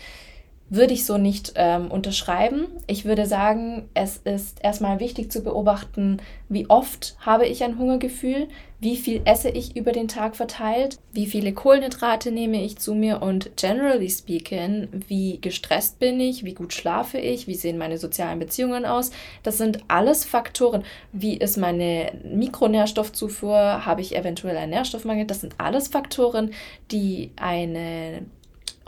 Würde 0.69 0.95
ich 0.95 1.05
so 1.05 1.17
nicht 1.17 1.53
ähm, 1.55 1.91
unterschreiben. 1.91 2.67
Ich 2.87 3.05
würde 3.05 3.27
sagen, 3.27 3.89
es 3.95 4.17
ist 4.19 4.59
erstmal 4.65 4.99
wichtig 4.99 5.31
zu 5.31 5.43
beobachten, 5.43 6.19
wie 6.49 6.69
oft 6.69 7.17
habe 7.21 7.47
ich 7.47 7.63
ein 7.63 7.79
Hungergefühl, 7.79 8.49
wie 8.79 8.97
viel 8.97 9.23
esse 9.25 9.49
ich 9.49 9.75
über 9.77 9.93
den 9.93 10.07
Tag 10.07 10.37
verteilt, 10.37 10.99
wie 11.13 11.27
viele 11.27 11.55
Kohlenhydrate 11.55 12.31
nehme 12.31 12.63
ich 12.63 12.79
zu 12.79 12.95
mir 12.95 13.23
und 13.23 13.57
generally 13.57 14.11
speaking, 14.11 14.89
wie 15.09 15.41
gestresst 15.41 15.99
bin 15.99 16.21
ich, 16.21 16.45
wie 16.45 16.53
gut 16.53 16.75
schlafe 16.75 17.19
ich, 17.19 17.47
wie 17.47 17.55
sehen 17.55 17.79
meine 17.79 17.97
sozialen 17.97 18.39
Beziehungen 18.39 18.85
aus. 18.85 19.13
Das 19.43 19.57
sind 19.57 19.79
alles 19.89 20.25
Faktoren. 20.25 20.85
Wie 21.13 21.37
ist 21.37 21.57
meine 21.57 22.13
Mikronährstoffzufuhr? 22.25 23.87
Habe 23.87 24.03
ich 24.03 24.15
eventuell 24.15 24.57
einen 24.57 24.73
Nährstoffmangel? 24.73 25.27
Das 25.27 25.41
sind 25.41 25.55
alles 25.59 25.89
Faktoren, 25.89 26.51
die 26.91 27.31
eine 27.37 28.27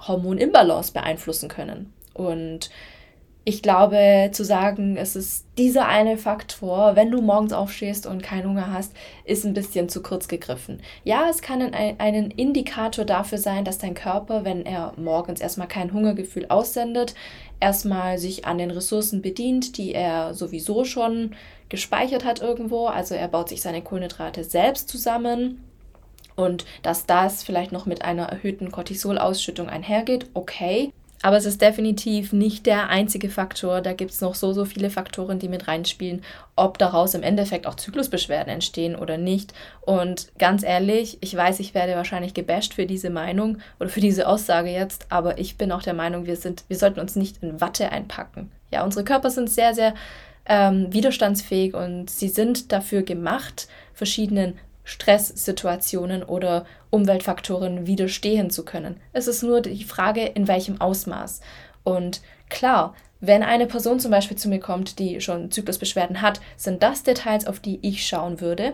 Hormonimbalance 0.01 0.93
beeinflussen 0.93 1.49
können. 1.49 1.93
Und 2.15 2.71
ich 3.49 3.63
glaube, 3.63 4.29
zu 4.33 4.45
sagen, 4.45 4.99
es 4.99 5.17
ist 5.17 5.47
dieser 5.57 5.89
eine 5.89 6.19
Faktor, 6.19 6.97
wenn 6.97 7.11
du 7.11 7.23
morgens 7.23 7.55
aufstehst 7.55 8.07
und 8.07 8.23
keinen 8.23 8.47
Hunger 8.47 8.71
hast, 8.71 8.93
ist 9.25 9.47
ein 9.47 9.55
bisschen 9.55 9.89
zu 9.89 10.03
kurz 10.03 10.29
gegriffen. 10.29 10.83
Ja, 11.03 11.31
es 11.31 11.41
kann 11.41 11.63
ein, 11.63 11.95
ein 11.99 12.31
Indikator 12.33 13.07
dafür 13.07 13.39
sein, 13.39 13.65
dass 13.65 13.79
dein 13.79 13.95
Körper, 13.95 14.45
wenn 14.45 14.67
er 14.67 14.93
morgens 14.99 15.41
erstmal 15.41 15.67
kein 15.67 15.95
Hungergefühl 15.95 16.45
aussendet, 16.51 17.15
erstmal 17.59 18.19
sich 18.19 18.45
an 18.45 18.59
den 18.59 18.71
Ressourcen 18.71 19.23
bedient, 19.23 19.79
die 19.79 19.95
er 19.95 20.35
sowieso 20.35 20.85
schon 20.85 21.35
gespeichert 21.71 22.27
hat 22.27 22.43
irgendwo. 22.43 22.89
Also 22.89 23.15
er 23.15 23.29
baut 23.29 23.49
sich 23.49 23.63
seine 23.63 23.81
Kohlenhydrate 23.81 24.45
selbst 24.45 24.91
zusammen 24.91 25.65
und 26.39 26.65
dass 26.83 27.05
das 27.05 27.43
vielleicht 27.43 27.73
noch 27.73 27.85
mit 27.85 28.03
einer 28.03 28.27
erhöhten 28.27 28.71
Cortisolausschüttung 28.71 29.69
einhergeht, 29.69 30.27
okay. 30.35 30.93
Aber 31.21 31.37
es 31.37 31.47
ist 31.47 31.61
definitiv 31.61 32.33
nicht 32.33 32.65
der 32.67 32.91
einzige 32.91 33.29
Faktor. 33.29 33.81
Da 33.81 33.93
gibt 33.93 34.13
es 34.13 34.21
noch 34.21 34.37
so, 34.37 34.53
so 34.53 34.65
viele 34.65 34.89
Faktoren, 34.89 35.41
die 35.41 35.49
mit 35.49 35.67
reinspielen, 35.67 36.23
ob 36.55 36.79
daraus 36.79 37.15
im 37.15 37.25
Endeffekt 37.25 37.67
auch 37.67 37.75
Zyklusbeschwerden 37.75 38.53
entstehen 38.53 38.95
oder 38.95 39.19
nicht. 39.19 39.53
Und 39.81 40.29
ganz 40.39 40.63
ehrlich, 40.63 41.19
ich 41.21 41.35
weiß, 41.35 41.59
ich 41.59 41.75
werde 41.75 41.97
wahrscheinlich 41.97 42.35
gebasht 42.35 42.75
für 42.75 42.87
diese 42.87 43.11
Meinung 43.11 43.59
oder 43.81 43.89
für 43.89 44.01
diese 44.01 44.29
Aussage 44.29 44.71
jetzt, 44.71 45.07
aber 45.09 45.39
ich 45.39 45.59
bin 45.59 45.73
auch 45.73 45.83
der 45.83 45.95
Meinung, 45.95 46.27
wir, 46.27 46.37
sind, 46.37 46.63
wir 46.69 46.77
sollten 46.77 47.01
uns 47.01 47.17
nicht 47.17 47.43
in 47.43 47.61
Watte 47.61 47.91
einpacken. 47.91 48.53
Ja, 48.73 48.85
unsere 48.85 49.05
Körper 49.05 49.31
sind 49.31 49.51
sehr, 49.51 49.75
sehr 49.75 49.95
ähm, 50.47 50.93
widerstandsfähig 50.93 51.75
und 51.75 52.11
sie 52.11 52.29
sind 52.29 52.71
dafür 52.71 53.03
gemacht, 53.03 53.67
verschiedenen 53.93 54.57
Stresssituationen 54.89 56.23
oder 56.23 56.65
Umweltfaktoren 56.89 57.87
widerstehen 57.87 58.49
zu 58.49 58.65
können. 58.65 58.97
Es 59.13 59.29
ist 59.29 59.43
nur 59.43 59.61
die 59.61 59.85
Frage, 59.85 60.25
in 60.25 60.49
welchem 60.49 60.81
Ausmaß. 60.81 61.43
Und 61.85 62.23
klar, 62.49 62.95
wenn 63.21 63.43
eine 63.43 63.67
Person 63.67 64.01
zum 64.01 64.11
Beispiel 64.11 64.39
zu 64.39 64.49
mir 64.49 64.61
kommt, 64.61 64.99
die 64.99 65.21
schon 65.21 65.51
Zyklusbeschwerden 65.51 66.23
hat, 66.23 66.41
sind 66.57 66.83
das 66.83 67.03
Details, 67.03 67.47
auf 67.47 67.61
die 67.61 67.79
ich 67.83 68.07
schauen 68.07 68.41
würde 68.41 68.73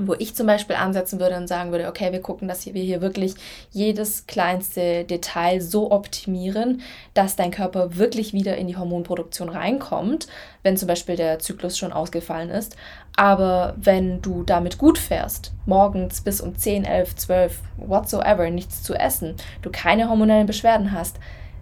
wo 0.00 0.14
ich 0.14 0.34
zum 0.34 0.46
Beispiel 0.46 0.76
ansetzen 0.76 1.20
würde 1.20 1.36
und 1.36 1.46
sagen 1.46 1.70
würde, 1.70 1.88
okay, 1.88 2.10
wir 2.10 2.20
gucken, 2.20 2.48
dass 2.48 2.66
wir 2.66 2.82
hier 2.82 3.00
wirklich 3.00 3.34
jedes 3.70 4.26
kleinste 4.26 5.04
Detail 5.04 5.60
so 5.60 5.92
optimieren, 5.92 6.82
dass 7.14 7.36
dein 7.36 7.52
Körper 7.52 7.96
wirklich 7.96 8.32
wieder 8.32 8.56
in 8.56 8.66
die 8.66 8.76
Hormonproduktion 8.76 9.48
reinkommt, 9.48 10.26
wenn 10.64 10.76
zum 10.76 10.88
Beispiel 10.88 11.14
der 11.14 11.38
Zyklus 11.38 11.78
schon 11.78 11.92
ausgefallen 11.92 12.50
ist. 12.50 12.76
Aber 13.16 13.74
wenn 13.76 14.20
du 14.20 14.42
damit 14.42 14.78
gut 14.78 14.98
fährst, 14.98 15.52
morgens 15.64 16.22
bis 16.22 16.40
um 16.40 16.56
10, 16.56 16.84
11, 16.84 17.14
12, 17.14 17.60
whatsoever, 17.76 18.50
nichts 18.50 18.82
zu 18.82 18.94
essen, 18.94 19.36
du 19.62 19.70
keine 19.70 20.08
hormonellen 20.08 20.46
Beschwerden 20.46 20.90
hast, 20.90 21.18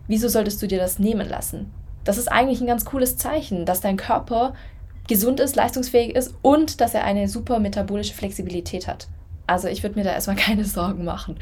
wieso 0.09 0.29
solltest 0.29 0.63
du 0.63 0.67
dir 0.67 0.79
das 0.79 0.99
nehmen 0.99 1.29
lassen? 1.29 1.71
Das 2.05 2.19
ist 2.19 2.33
eigentlich 2.33 2.61
ein 2.61 2.67
ganz 2.67 2.85
cooles 2.85 3.17
Zeichen, 3.17 3.67
dass 3.67 3.81
dein 3.81 3.97
Körper 3.97 4.55
gesund 5.09 5.41
ist, 5.41 5.57
leistungsfähig 5.57 6.15
ist 6.15 6.35
und 6.43 6.81
dass 6.81 6.95
er 6.95 7.05
eine 7.05 7.29
super 7.29 7.59
metabolische 7.59 8.15
Flexibilität 8.15 8.87
hat. 8.87 9.09
Also 9.47 9.69
ich 9.69 9.83
würde 9.83 9.99
mir 9.99 10.05
da 10.05 10.13
erstmal 10.13 10.37
keine 10.37 10.65
Sorgen 10.65 11.05
machen. 11.05 11.37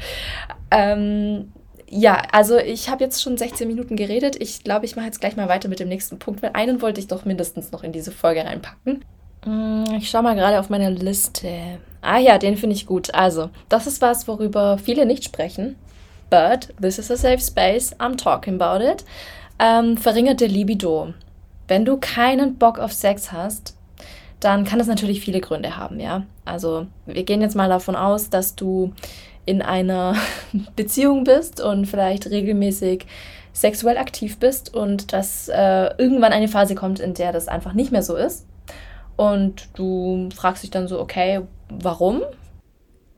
Ähm, 0.71 1.51
ja, 1.89 2.21
also 2.31 2.57
ich 2.57 2.89
habe 2.89 3.03
jetzt 3.03 3.21
schon 3.21 3.37
16 3.37 3.67
Minuten 3.67 3.95
geredet. 3.95 4.37
Ich 4.39 4.63
glaube, 4.63 4.85
ich 4.85 4.95
mache 4.95 5.07
jetzt 5.07 5.19
gleich 5.19 5.35
mal 5.35 5.49
weiter 5.49 5.67
mit 5.67 5.79
dem 5.79 5.89
nächsten 5.89 6.19
Punkt, 6.19 6.41
weil 6.41 6.51
einen 6.53 6.81
wollte 6.81 7.01
ich 7.01 7.07
doch 7.07 7.25
mindestens 7.25 7.71
noch 7.71 7.83
in 7.83 7.91
diese 7.91 8.11
Folge 8.11 8.45
reinpacken. 8.45 9.03
Mm, 9.45 9.83
ich 9.97 10.09
schaue 10.09 10.23
mal 10.23 10.35
gerade 10.35 10.59
auf 10.59 10.69
meine 10.69 10.89
Liste. 10.89 11.79
Ah 12.01 12.17
ja, 12.17 12.37
den 12.37 12.55
finde 12.55 12.75
ich 12.75 12.85
gut. 12.85 13.13
Also, 13.13 13.49
das 13.67 13.87
ist 13.87 14.01
was, 14.01 14.27
worüber 14.27 14.77
viele 14.77 15.05
nicht 15.05 15.25
sprechen. 15.25 15.75
But 16.29 16.69
this 16.81 16.97
is 16.97 17.11
a 17.11 17.17
safe 17.17 17.41
space. 17.41 17.93
I'm 17.99 18.15
talking 18.15 18.59
about 18.59 18.83
it. 18.83 19.03
Ähm, 19.59 19.97
verringerte 19.97 20.45
Libido. 20.45 21.13
Wenn 21.71 21.85
du 21.85 21.95
keinen 21.95 22.55
Bock 22.55 22.79
auf 22.79 22.91
Sex 22.91 23.31
hast, 23.31 23.77
dann 24.41 24.65
kann 24.65 24.77
das 24.77 24.89
natürlich 24.89 25.21
viele 25.21 25.39
Gründe 25.39 25.77
haben, 25.77 26.01
ja. 26.01 26.23
Also 26.43 26.87
wir 27.05 27.23
gehen 27.23 27.39
jetzt 27.39 27.55
mal 27.55 27.69
davon 27.69 27.95
aus, 27.95 28.29
dass 28.29 28.57
du 28.57 28.91
in 29.45 29.61
einer 29.61 30.17
Beziehung 30.75 31.23
bist 31.23 31.61
und 31.61 31.85
vielleicht 31.85 32.29
regelmäßig 32.29 33.05
sexuell 33.53 33.97
aktiv 33.97 34.37
bist 34.37 34.75
und 34.75 35.13
dass 35.13 35.47
äh, 35.47 35.91
irgendwann 35.97 36.33
eine 36.33 36.49
Phase 36.49 36.75
kommt, 36.75 36.99
in 36.99 37.13
der 37.13 37.31
das 37.31 37.47
einfach 37.47 37.71
nicht 37.71 37.93
mehr 37.93 38.03
so 38.03 38.17
ist. 38.17 38.45
Und 39.15 39.69
du 39.75 40.27
fragst 40.35 40.63
dich 40.63 40.71
dann 40.71 40.89
so, 40.89 40.99
okay, 40.99 41.39
warum? 41.69 42.21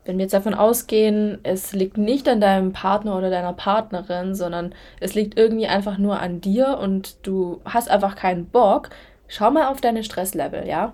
Wenn 0.06 0.18
wir 0.18 0.24
jetzt 0.24 0.34
davon 0.34 0.54
ausgehen, 0.54 1.40
es 1.44 1.74
liegt 1.74 1.98
nicht 1.98 2.28
an 2.28 2.42
deinem 2.42 2.74
Partner 2.74 3.18
oder 3.18 3.30
deiner 3.30 3.54
Partnerin, 3.54 4.36
sondern 4.36 4.76
es 5.00 5.14
liegt 5.16 5.38
irgendwie 5.38 5.68
einfach 5.68 5.98
nur 5.98 6.20
an 6.20 6.42
dir 6.42 6.78
und 6.82 7.26
du 7.26 7.62
hast 7.66 7.90
einfach 7.90 8.16
keinen 8.16 8.46
Bock, 8.46 8.90
schau 9.28 9.50
mal 9.50 9.68
auf 9.68 9.80
deine 9.80 10.04
Stresslevel, 10.04 10.68
ja? 10.68 10.94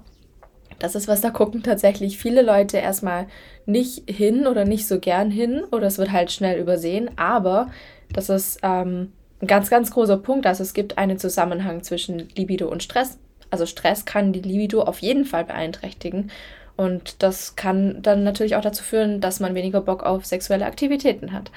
Das 0.77 0.95
ist 0.95 1.07
was, 1.07 1.21
da 1.21 1.29
gucken 1.29 1.61
tatsächlich 1.61 2.17
viele 2.17 2.41
Leute 2.41 2.77
erstmal 2.77 3.27
nicht 3.65 4.09
hin 4.09 4.47
oder 4.47 4.63
nicht 4.63 4.87
so 4.87 4.99
gern 4.99 5.29
hin 5.29 5.63
oder 5.71 5.87
es 5.87 5.97
wird 5.97 6.11
halt 6.11 6.31
schnell 6.31 6.59
übersehen, 6.59 7.09
aber 7.17 7.69
das 8.13 8.29
ist 8.29 8.59
ähm, 8.63 9.11
ein 9.41 9.47
ganz, 9.47 9.69
ganz 9.69 9.91
großer 9.91 10.17
Punkt. 10.17 10.45
Also 10.47 10.63
es 10.63 10.73
gibt 10.73 10.97
einen 10.97 11.17
Zusammenhang 11.17 11.83
zwischen 11.83 12.29
Libido 12.35 12.69
und 12.69 12.83
Stress. 12.83 13.19
Also 13.51 13.65
Stress 13.65 14.05
kann 14.05 14.31
die 14.31 14.41
Libido 14.41 14.81
auf 14.81 14.99
jeden 14.99 15.25
Fall 15.25 15.43
beeinträchtigen 15.45 16.31
und 16.79 17.21
das 17.21 17.57
kann 17.57 18.01
dann 18.01 18.23
natürlich 18.23 18.55
auch 18.55 18.61
dazu 18.61 18.85
führen, 18.85 19.19
dass 19.19 19.41
man 19.41 19.53
weniger 19.53 19.81
Bock 19.81 20.03
auf 20.03 20.25
sexuelle 20.25 20.65
Aktivitäten 20.65 21.33
hat. 21.33 21.51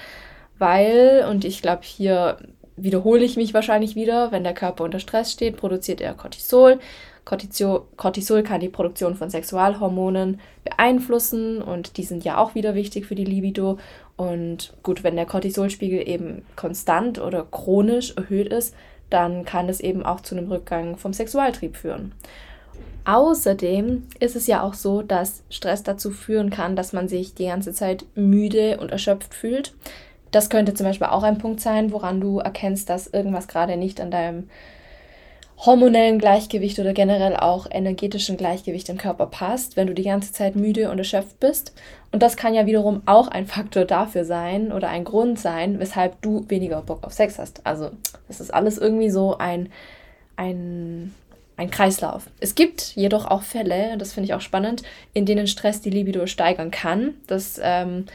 Weil, 0.58 1.24
und 1.30 1.44
ich 1.44 1.62
glaube, 1.62 1.82
hier 1.84 2.38
wiederhole 2.76 3.22
ich 3.22 3.36
mich 3.36 3.54
wahrscheinlich 3.54 3.94
wieder, 3.94 4.32
wenn 4.32 4.42
der 4.42 4.52
Körper 4.52 4.82
unter 4.82 4.98
Stress 4.98 5.30
steht, 5.30 5.58
produziert 5.58 6.00
er 6.00 6.14
Cortisol. 6.14 6.80
Cortisol, 7.24 8.42
kann 8.42 8.58
die 8.58 8.68
Produktion 8.68 9.14
von 9.14 9.30
Sexualhormonen 9.30 10.40
beeinflussen 10.64 11.62
und 11.62 11.98
die 11.98 12.02
sind 12.02 12.24
ja 12.24 12.38
auch 12.38 12.56
wieder 12.56 12.74
wichtig 12.74 13.06
für 13.06 13.14
die 13.14 13.24
Libido. 13.24 13.78
Und 14.16 14.74
gut, 14.82 15.04
wenn 15.04 15.14
der 15.14 15.26
Cortisolspiegel 15.26 16.08
eben 16.08 16.44
konstant 16.56 17.20
oder 17.20 17.44
chronisch 17.48 18.12
erhöht 18.16 18.48
ist, 18.48 18.74
dann 19.08 19.44
kann 19.44 19.68
es 19.68 19.78
eben 19.78 20.04
auch 20.04 20.22
zu 20.22 20.34
einem 20.34 20.50
Rückgang 20.50 20.96
vom 20.96 21.12
Sexualtrieb 21.12 21.76
führen. 21.76 22.12
Außerdem 23.04 24.04
ist 24.20 24.36
es 24.36 24.46
ja 24.46 24.62
auch 24.62 24.74
so, 24.74 25.02
dass 25.02 25.42
Stress 25.50 25.82
dazu 25.82 26.10
führen 26.10 26.50
kann, 26.50 26.76
dass 26.76 26.92
man 26.92 27.08
sich 27.08 27.34
die 27.34 27.46
ganze 27.46 27.72
Zeit 27.72 28.04
müde 28.14 28.78
und 28.78 28.92
erschöpft 28.92 29.34
fühlt. 29.34 29.74
Das 30.30 30.50
könnte 30.50 30.74
zum 30.74 30.86
Beispiel 30.86 31.08
auch 31.08 31.24
ein 31.24 31.38
Punkt 31.38 31.60
sein, 31.60 31.92
woran 31.92 32.20
du 32.20 32.38
erkennst, 32.38 32.88
dass 32.88 33.08
irgendwas 33.08 33.48
gerade 33.48 33.76
nicht 33.76 34.00
an 34.00 34.10
deinem 34.10 34.48
hormonellen 35.64 36.18
Gleichgewicht 36.18 36.78
oder 36.78 36.92
generell 36.92 37.36
auch 37.36 37.66
energetischen 37.70 38.36
Gleichgewicht 38.36 38.88
im 38.88 38.98
Körper 38.98 39.26
passt, 39.26 39.76
wenn 39.76 39.86
du 39.86 39.94
die 39.94 40.02
ganze 40.02 40.32
Zeit 40.32 40.56
müde 40.56 40.90
und 40.90 40.98
erschöpft 40.98 41.38
bist. 41.38 41.72
Und 42.10 42.22
das 42.22 42.36
kann 42.36 42.54
ja 42.54 42.66
wiederum 42.66 43.02
auch 43.06 43.28
ein 43.28 43.46
Faktor 43.46 43.84
dafür 43.84 44.24
sein 44.24 44.72
oder 44.72 44.88
ein 44.88 45.04
Grund 45.04 45.38
sein, 45.38 45.78
weshalb 45.78 46.20
du 46.22 46.44
weniger 46.48 46.82
Bock 46.82 47.04
auf 47.04 47.12
Sex 47.12 47.38
hast. 47.38 47.64
Also 47.64 47.90
das 48.26 48.40
ist 48.40 48.52
alles 48.52 48.78
irgendwie 48.78 49.10
so 49.10 49.38
ein, 49.38 49.68
ein 50.36 51.14
ein 51.56 51.70
Kreislauf. 51.70 52.24
Es 52.40 52.54
gibt 52.54 52.94
jedoch 52.96 53.26
auch 53.26 53.42
Fälle, 53.42 53.96
das 53.98 54.12
finde 54.12 54.26
ich 54.26 54.34
auch 54.34 54.40
spannend, 54.40 54.82
in 55.12 55.26
denen 55.26 55.46
Stress 55.46 55.80
die 55.80 55.90
Libido 55.90 56.26
steigern 56.26 56.70
kann. 56.70 57.14
Das 57.26 57.60
ähm, 57.62 58.06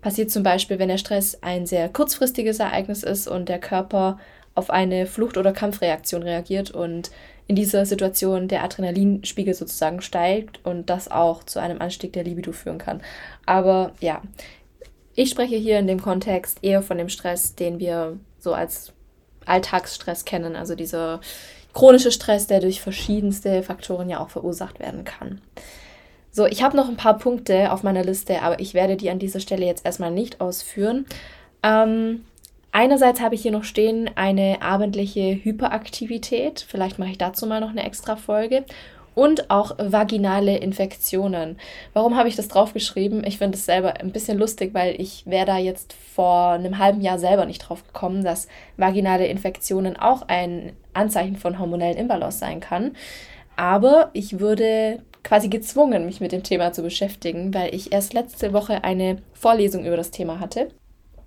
passiert 0.00 0.30
zum 0.30 0.42
Beispiel, 0.42 0.78
wenn 0.78 0.88
der 0.88 0.98
Stress 0.98 1.42
ein 1.42 1.66
sehr 1.66 1.88
kurzfristiges 1.88 2.60
Ereignis 2.60 3.02
ist 3.02 3.28
und 3.28 3.48
der 3.48 3.58
Körper 3.58 4.18
auf 4.54 4.70
eine 4.70 5.06
Flucht- 5.06 5.36
oder 5.36 5.52
Kampfreaktion 5.52 6.22
reagiert 6.22 6.70
und 6.70 7.10
in 7.46 7.56
dieser 7.56 7.86
Situation 7.86 8.48
der 8.48 8.62
Adrenalinspiegel 8.64 9.54
sozusagen 9.54 10.02
steigt 10.02 10.60
und 10.64 10.90
das 10.90 11.10
auch 11.10 11.44
zu 11.44 11.60
einem 11.60 11.80
Anstieg 11.80 12.12
der 12.12 12.24
Libido 12.24 12.52
führen 12.52 12.78
kann. 12.78 13.00
Aber 13.46 13.92
ja, 14.00 14.22
ich 15.14 15.30
spreche 15.30 15.56
hier 15.56 15.78
in 15.78 15.86
dem 15.86 16.02
Kontext 16.02 16.58
eher 16.62 16.82
von 16.82 16.98
dem 16.98 17.08
Stress, 17.08 17.54
den 17.54 17.78
wir 17.78 18.18
so 18.38 18.52
als 18.52 18.92
Alltagsstress 19.46 20.24
kennen, 20.24 20.56
also 20.56 20.74
dieser 20.74 21.20
chronische 21.78 22.10
Stress, 22.10 22.48
der 22.48 22.58
durch 22.58 22.80
verschiedenste 22.80 23.62
Faktoren 23.62 24.10
ja 24.10 24.18
auch 24.18 24.30
verursacht 24.30 24.80
werden 24.80 25.04
kann. 25.04 25.40
So, 26.32 26.44
ich 26.44 26.64
habe 26.64 26.76
noch 26.76 26.88
ein 26.88 26.96
paar 26.96 27.18
Punkte 27.18 27.70
auf 27.70 27.84
meiner 27.84 28.02
Liste, 28.02 28.42
aber 28.42 28.58
ich 28.58 28.74
werde 28.74 28.96
die 28.96 29.10
an 29.10 29.20
dieser 29.20 29.38
Stelle 29.38 29.64
jetzt 29.64 29.86
erstmal 29.86 30.10
nicht 30.10 30.40
ausführen. 30.40 31.06
Ähm, 31.62 32.24
Einerseits 32.70 33.20
habe 33.20 33.34
ich 33.34 33.42
hier 33.42 33.50
noch 33.50 33.64
stehen 33.64 34.10
eine 34.14 34.60
abendliche 34.60 35.42
Hyperaktivität. 35.42 36.64
Vielleicht 36.68 36.98
mache 36.98 37.10
ich 37.10 37.18
dazu 37.18 37.46
mal 37.46 37.60
noch 37.60 37.70
eine 37.70 37.84
extra 37.84 38.14
Folge 38.14 38.64
und 39.18 39.50
auch 39.50 39.74
vaginale 39.78 40.58
Infektionen. 40.58 41.58
Warum 41.92 42.16
habe 42.16 42.28
ich 42.28 42.36
das 42.36 42.46
draufgeschrieben? 42.46 43.24
Ich 43.24 43.38
finde 43.38 43.58
es 43.58 43.66
selber 43.66 44.00
ein 44.00 44.12
bisschen 44.12 44.38
lustig, 44.38 44.74
weil 44.74 44.94
ich 45.00 45.26
wäre 45.26 45.44
da 45.44 45.58
jetzt 45.58 45.92
vor 45.92 46.50
einem 46.50 46.78
halben 46.78 47.00
Jahr 47.00 47.18
selber 47.18 47.44
nicht 47.44 47.58
drauf 47.58 47.84
gekommen, 47.84 48.22
dass 48.22 48.46
vaginale 48.76 49.26
Infektionen 49.26 49.96
auch 49.96 50.22
ein 50.28 50.70
Anzeichen 50.94 51.34
von 51.34 51.58
hormonellen 51.58 51.98
Imbalance 51.98 52.38
sein 52.38 52.60
kann. 52.60 52.92
Aber 53.56 54.10
ich 54.12 54.38
würde 54.38 55.02
quasi 55.24 55.48
gezwungen, 55.48 56.06
mich 56.06 56.20
mit 56.20 56.30
dem 56.30 56.44
Thema 56.44 56.72
zu 56.72 56.82
beschäftigen, 56.82 57.52
weil 57.52 57.74
ich 57.74 57.92
erst 57.92 58.14
letzte 58.14 58.52
Woche 58.52 58.84
eine 58.84 59.20
Vorlesung 59.32 59.84
über 59.84 59.96
das 59.96 60.12
Thema 60.12 60.38
hatte. 60.38 60.68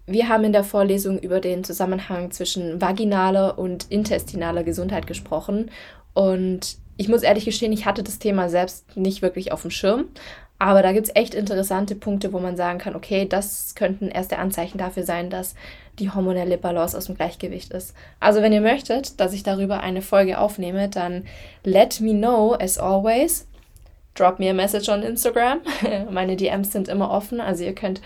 Wir 0.05 0.29
haben 0.29 0.45
in 0.45 0.53
der 0.53 0.63
Vorlesung 0.63 1.19
über 1.19 1.41
den 1.41 1.65
Zusammenhang 1.65 2.31
zwischen 2.31 2.79
vaginaler 2.79 3.59
und 3.59 3.91
intestinaler 3.91 4.63
Gesundheit 4.63 5.07
gesprochen 5.07 5.69
und 6.13 6.77
ich 7.01 7.09
muss 7.09 7.23
ehrlich 7.23 7.45
gestehen, 7.45 7.73
ich 7.73 7.85
hatte 7.87 8.03
das 8.03 8.19
Thema 8.19 8.47
selbst 8.47 8.95
nicht 8.95 9.23
wirklich 9.23 9.51
auf 9.51 9.63
dem 9.63 9.71
Schirm. 9.71 10.05
Aber 10.59 10.83
da 10.83 10.91
gibt 10.91 11.07
es 11.07 11.15
echt 11.15 11.33
interessante 11.33 11.95
Punkte, 11.95 12.31
wo 12.31 12.37
man 12.37 12.55
sagen 12.55 12.77
kann, 12.77 12.95
okay, 12.95 13.25
das 13.27 13.73
könnten 13.73 14.07
erste 14.09 14.37
Anzeichen 14.37 14.77
dafür 14.77 15.01
sein, 15.01 15.31
dass 15.31 15.55
die 15.97 16.11
hormonelle 16.11 16.59
Balance 16.59 16.95
aus 16.95 17.07
dem 17.07 17.15
Gleichgewicht 17.15 17.73
ist. 17.73 17.95
Also 18.19 18.43
wenn 18.43 18.53
ihr 18.53 18.61
möchtet, 18.61 19.19
dass 19.19 19.33
ich 19.33 19.41
darüber 19.41 19.79
eine 19.79 20.03
Folge 20.03 20.37
aufnehme, 20.37 20.89
dann 20.89 21.25
let 21.63 21.99
me 22.01 22.13
know 22.13 22.53
as 22.53 22.77
always. 22.77 23.47
Drop 24.13 24.37
me 24.37 24.51
a 24.51 24.53
message 24.53 24.87
on 24.87 25.01
Instagram. 25.01 25.61
Meine 26.11 26.35
DMs 26.35 26.71
sind 26.71 26.87
immer 26.87 27.09
offen, 27.09 27.41
also 27.41 27.63
ihr 27.63 27.73
könnt 27.73 27.99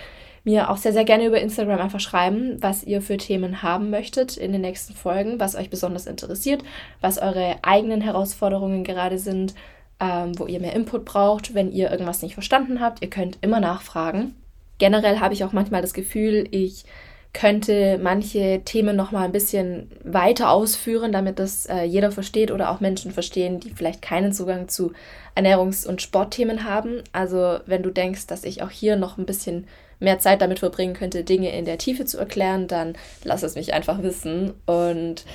mir 0.45 0.69
auch 0.69 0.77
sehr, 0.77 0.93
sehr 0.93 1.03
gerne 1.03 1.25
über 1.25 1.41
Instagram 1.41 1.81
einfach 1.81 1.99
schreiben, 1.99 2.58
was 2.62 2.84
ihr 2.84 3.01
für 3.01 3.17
Themen 3.17 3.62
haben 3.63 3.89
möchtet 3.89 4.38
in 4.38 4.51
den 4.51 4.62
nächsten 4.62 4.93
Folgen, 4.93 5.39
was 5.39 5.55
euch 5.55 5.69
besonders 5.69 6.05
interessiert, 6.05 6.63
was 7.01 7.17
eure 7.17 7.58
eigenen 7.63 7.99
Herausforderungen 7.99 8.84
gerade 8.84 9.17
sind, 9.17 9.55
ähm, 9.99 10.38
wo 10.38 10.45
ihr 10.45 10.60
mehr 10.60 10.73
Input 10.73 11.03
braucht. 11.03 11.55
Wenn 11.55 11.71
ihr 11.71 11.91
irgendwas 11.91 12.21
nicht 12.21 12.36
verstanden 12.36 12.79
habt, 12.79 13.01
ihr 13.01 13.10
könnt 13.10 13.39
immer 13.41 13.60
nachfragen. 13.60 14.36
Generell 14.77 15.19
habe 15.19 15.34
ich 15.34 15.43
auch 15.43 15.51
manchmal 15.51 15.81
das 15.81 15.93
Gefühl, 15.93 16.47
ich 16.51 16.86
könnte 17.34 17.99
manche 18.01 18.62
Themen 18.63 18.95
noch 18.95 19.12
mal 19.12 19.25
ein 19.25 19.31
bisschen 19.31 19.91
weiter 20.03 20.51
ausführen, 20.51 21.12
damit 21.12 21.39
das 21.39 21.65
äh, 21.65 21.84
jeder 21.84 22.12
versteht 22.12 22.49
oder 22.49 22.69
auch 22.69 22.79
Menschen 22.79 23.12
verstehen, 23.12 23.60
die 23.60 23.71
vielleicht 23.71 24.01
keinen 24.01 24.31
Zugang 24.31 24.69
zu 24.69 24.93
Ernährungs- 25.36 25.86
und 25.86 26.01
Sportthemen 26.01 26.63
haben. 26.63 27.01
Also 27.12 27.60
wenn 27.65 27.84
du 27.84 27.89
denkst, 27.89 28.27
dass 28.27 28.45
ich 28.45 28.62
auch 28.62 28.69
hier 28.69 28.95
noch 28.95 29.17
ein 29.17 29.25
bisschen 29.25 29.67
mehr 29.99 30.19
Zeit 30.19 30.41
damit 30.41 30.60
verbringen 30.60 30.93
könnte, 30.93 31.23
Dinge 31.23 31.55
in 31.55 31.65
der 31.65 31.77
Tiefe 31.77 32.05
zu 32.05 32.17
erklären, 32.17 32.67
dann 32.67 32.93
lass 33.23 33.43
es 33.43 33.55
mich 33.55 33.73
einfach 33.73 34.01
wissen. 34.01 34.53
Und 34.65 35.25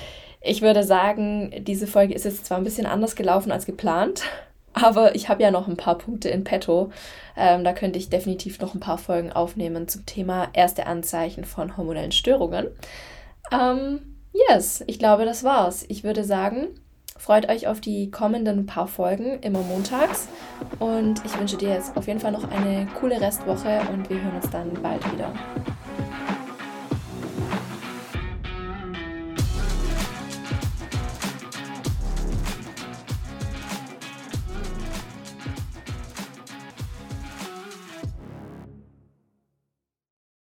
ich 0.41 0.63
würde 0.63 0.85
sagen, 0.85 1.53
diese 1.65 1.87
Folge 1.87 2.15
ist 2.15 2.25
jetzt 2.25 2.47
zwar 2.47 2.59
ein 2.59 2.65
bisschen 2.65 2.87
anders 2.87 3.17
gelaufen 3.17 3.53
als 3.53 3.67
geplant, 3.67 4.23
aber 4.73 5.15
ich 5.15 5.29
habe 5.29 5.43
ja 5.43 5.51
noch 5.51 5.69
ein 5.69 5.77
paar 5.77 5.99
Punkte 5.99 6.29
in 6.29 6.45
petto. 6.45 6.91
Ähm, 7.37 7.65
da 7.65 7.73
könnte 7.73 7.99
ich 7.99 8.11
definitiv 8.11 8.61
noch 8.61 8.75
ein 8.75 8.81
paar 8.81 8.99
Folgen 8.99 9.33
aufnehmen 9.33 9.89
zum 9.89 10.07
Thema 10.07 10.49
erste 10.53 10.87
Anzeichen 10.87 11.45
von 11.45 11.77
hormonellen 11.77 12.13
Störungen. 12.13 12.69
Ähm, 13.51 14.17
yes, 14.49 14.85
ich 14.87 14.99
glaube, 14.99 15.25
das 15.25 15.43
war's. 15.43 15.85
Ich 15.89 16.05
würde 16.05 16.25
sagen, 16.25 16.69
Freut 17.21 17.51
euch 17.51 17.67
auf 17.67 17.83
die 17.83 18.11
kommenden 18.11 18.65
paar 18.65 18.89
Folgen, 18.89 19.41
immer 19.41 19.61
montags. 19.61 20.27
Und 20.79 21.23
ich 21.27 21.39
wünsche 21.39 21.59
dir 21.59 21.69
jetzt 21.69 21.95
auf 21.95 22.07
jeden 22.07 22.19
Fall 22.19 22.33
noch 22.33 22.51
eine 22.51 22.89
coole 22.99 23.21
Restwoche 23.21 23.83
und 23.93 24.09
wir 24.09 24.23
hören 24.23 24.37
uns 24.37 24.49
dann 24.49 24.73
bald 24.83 25.05
wieder. 25.13 25.31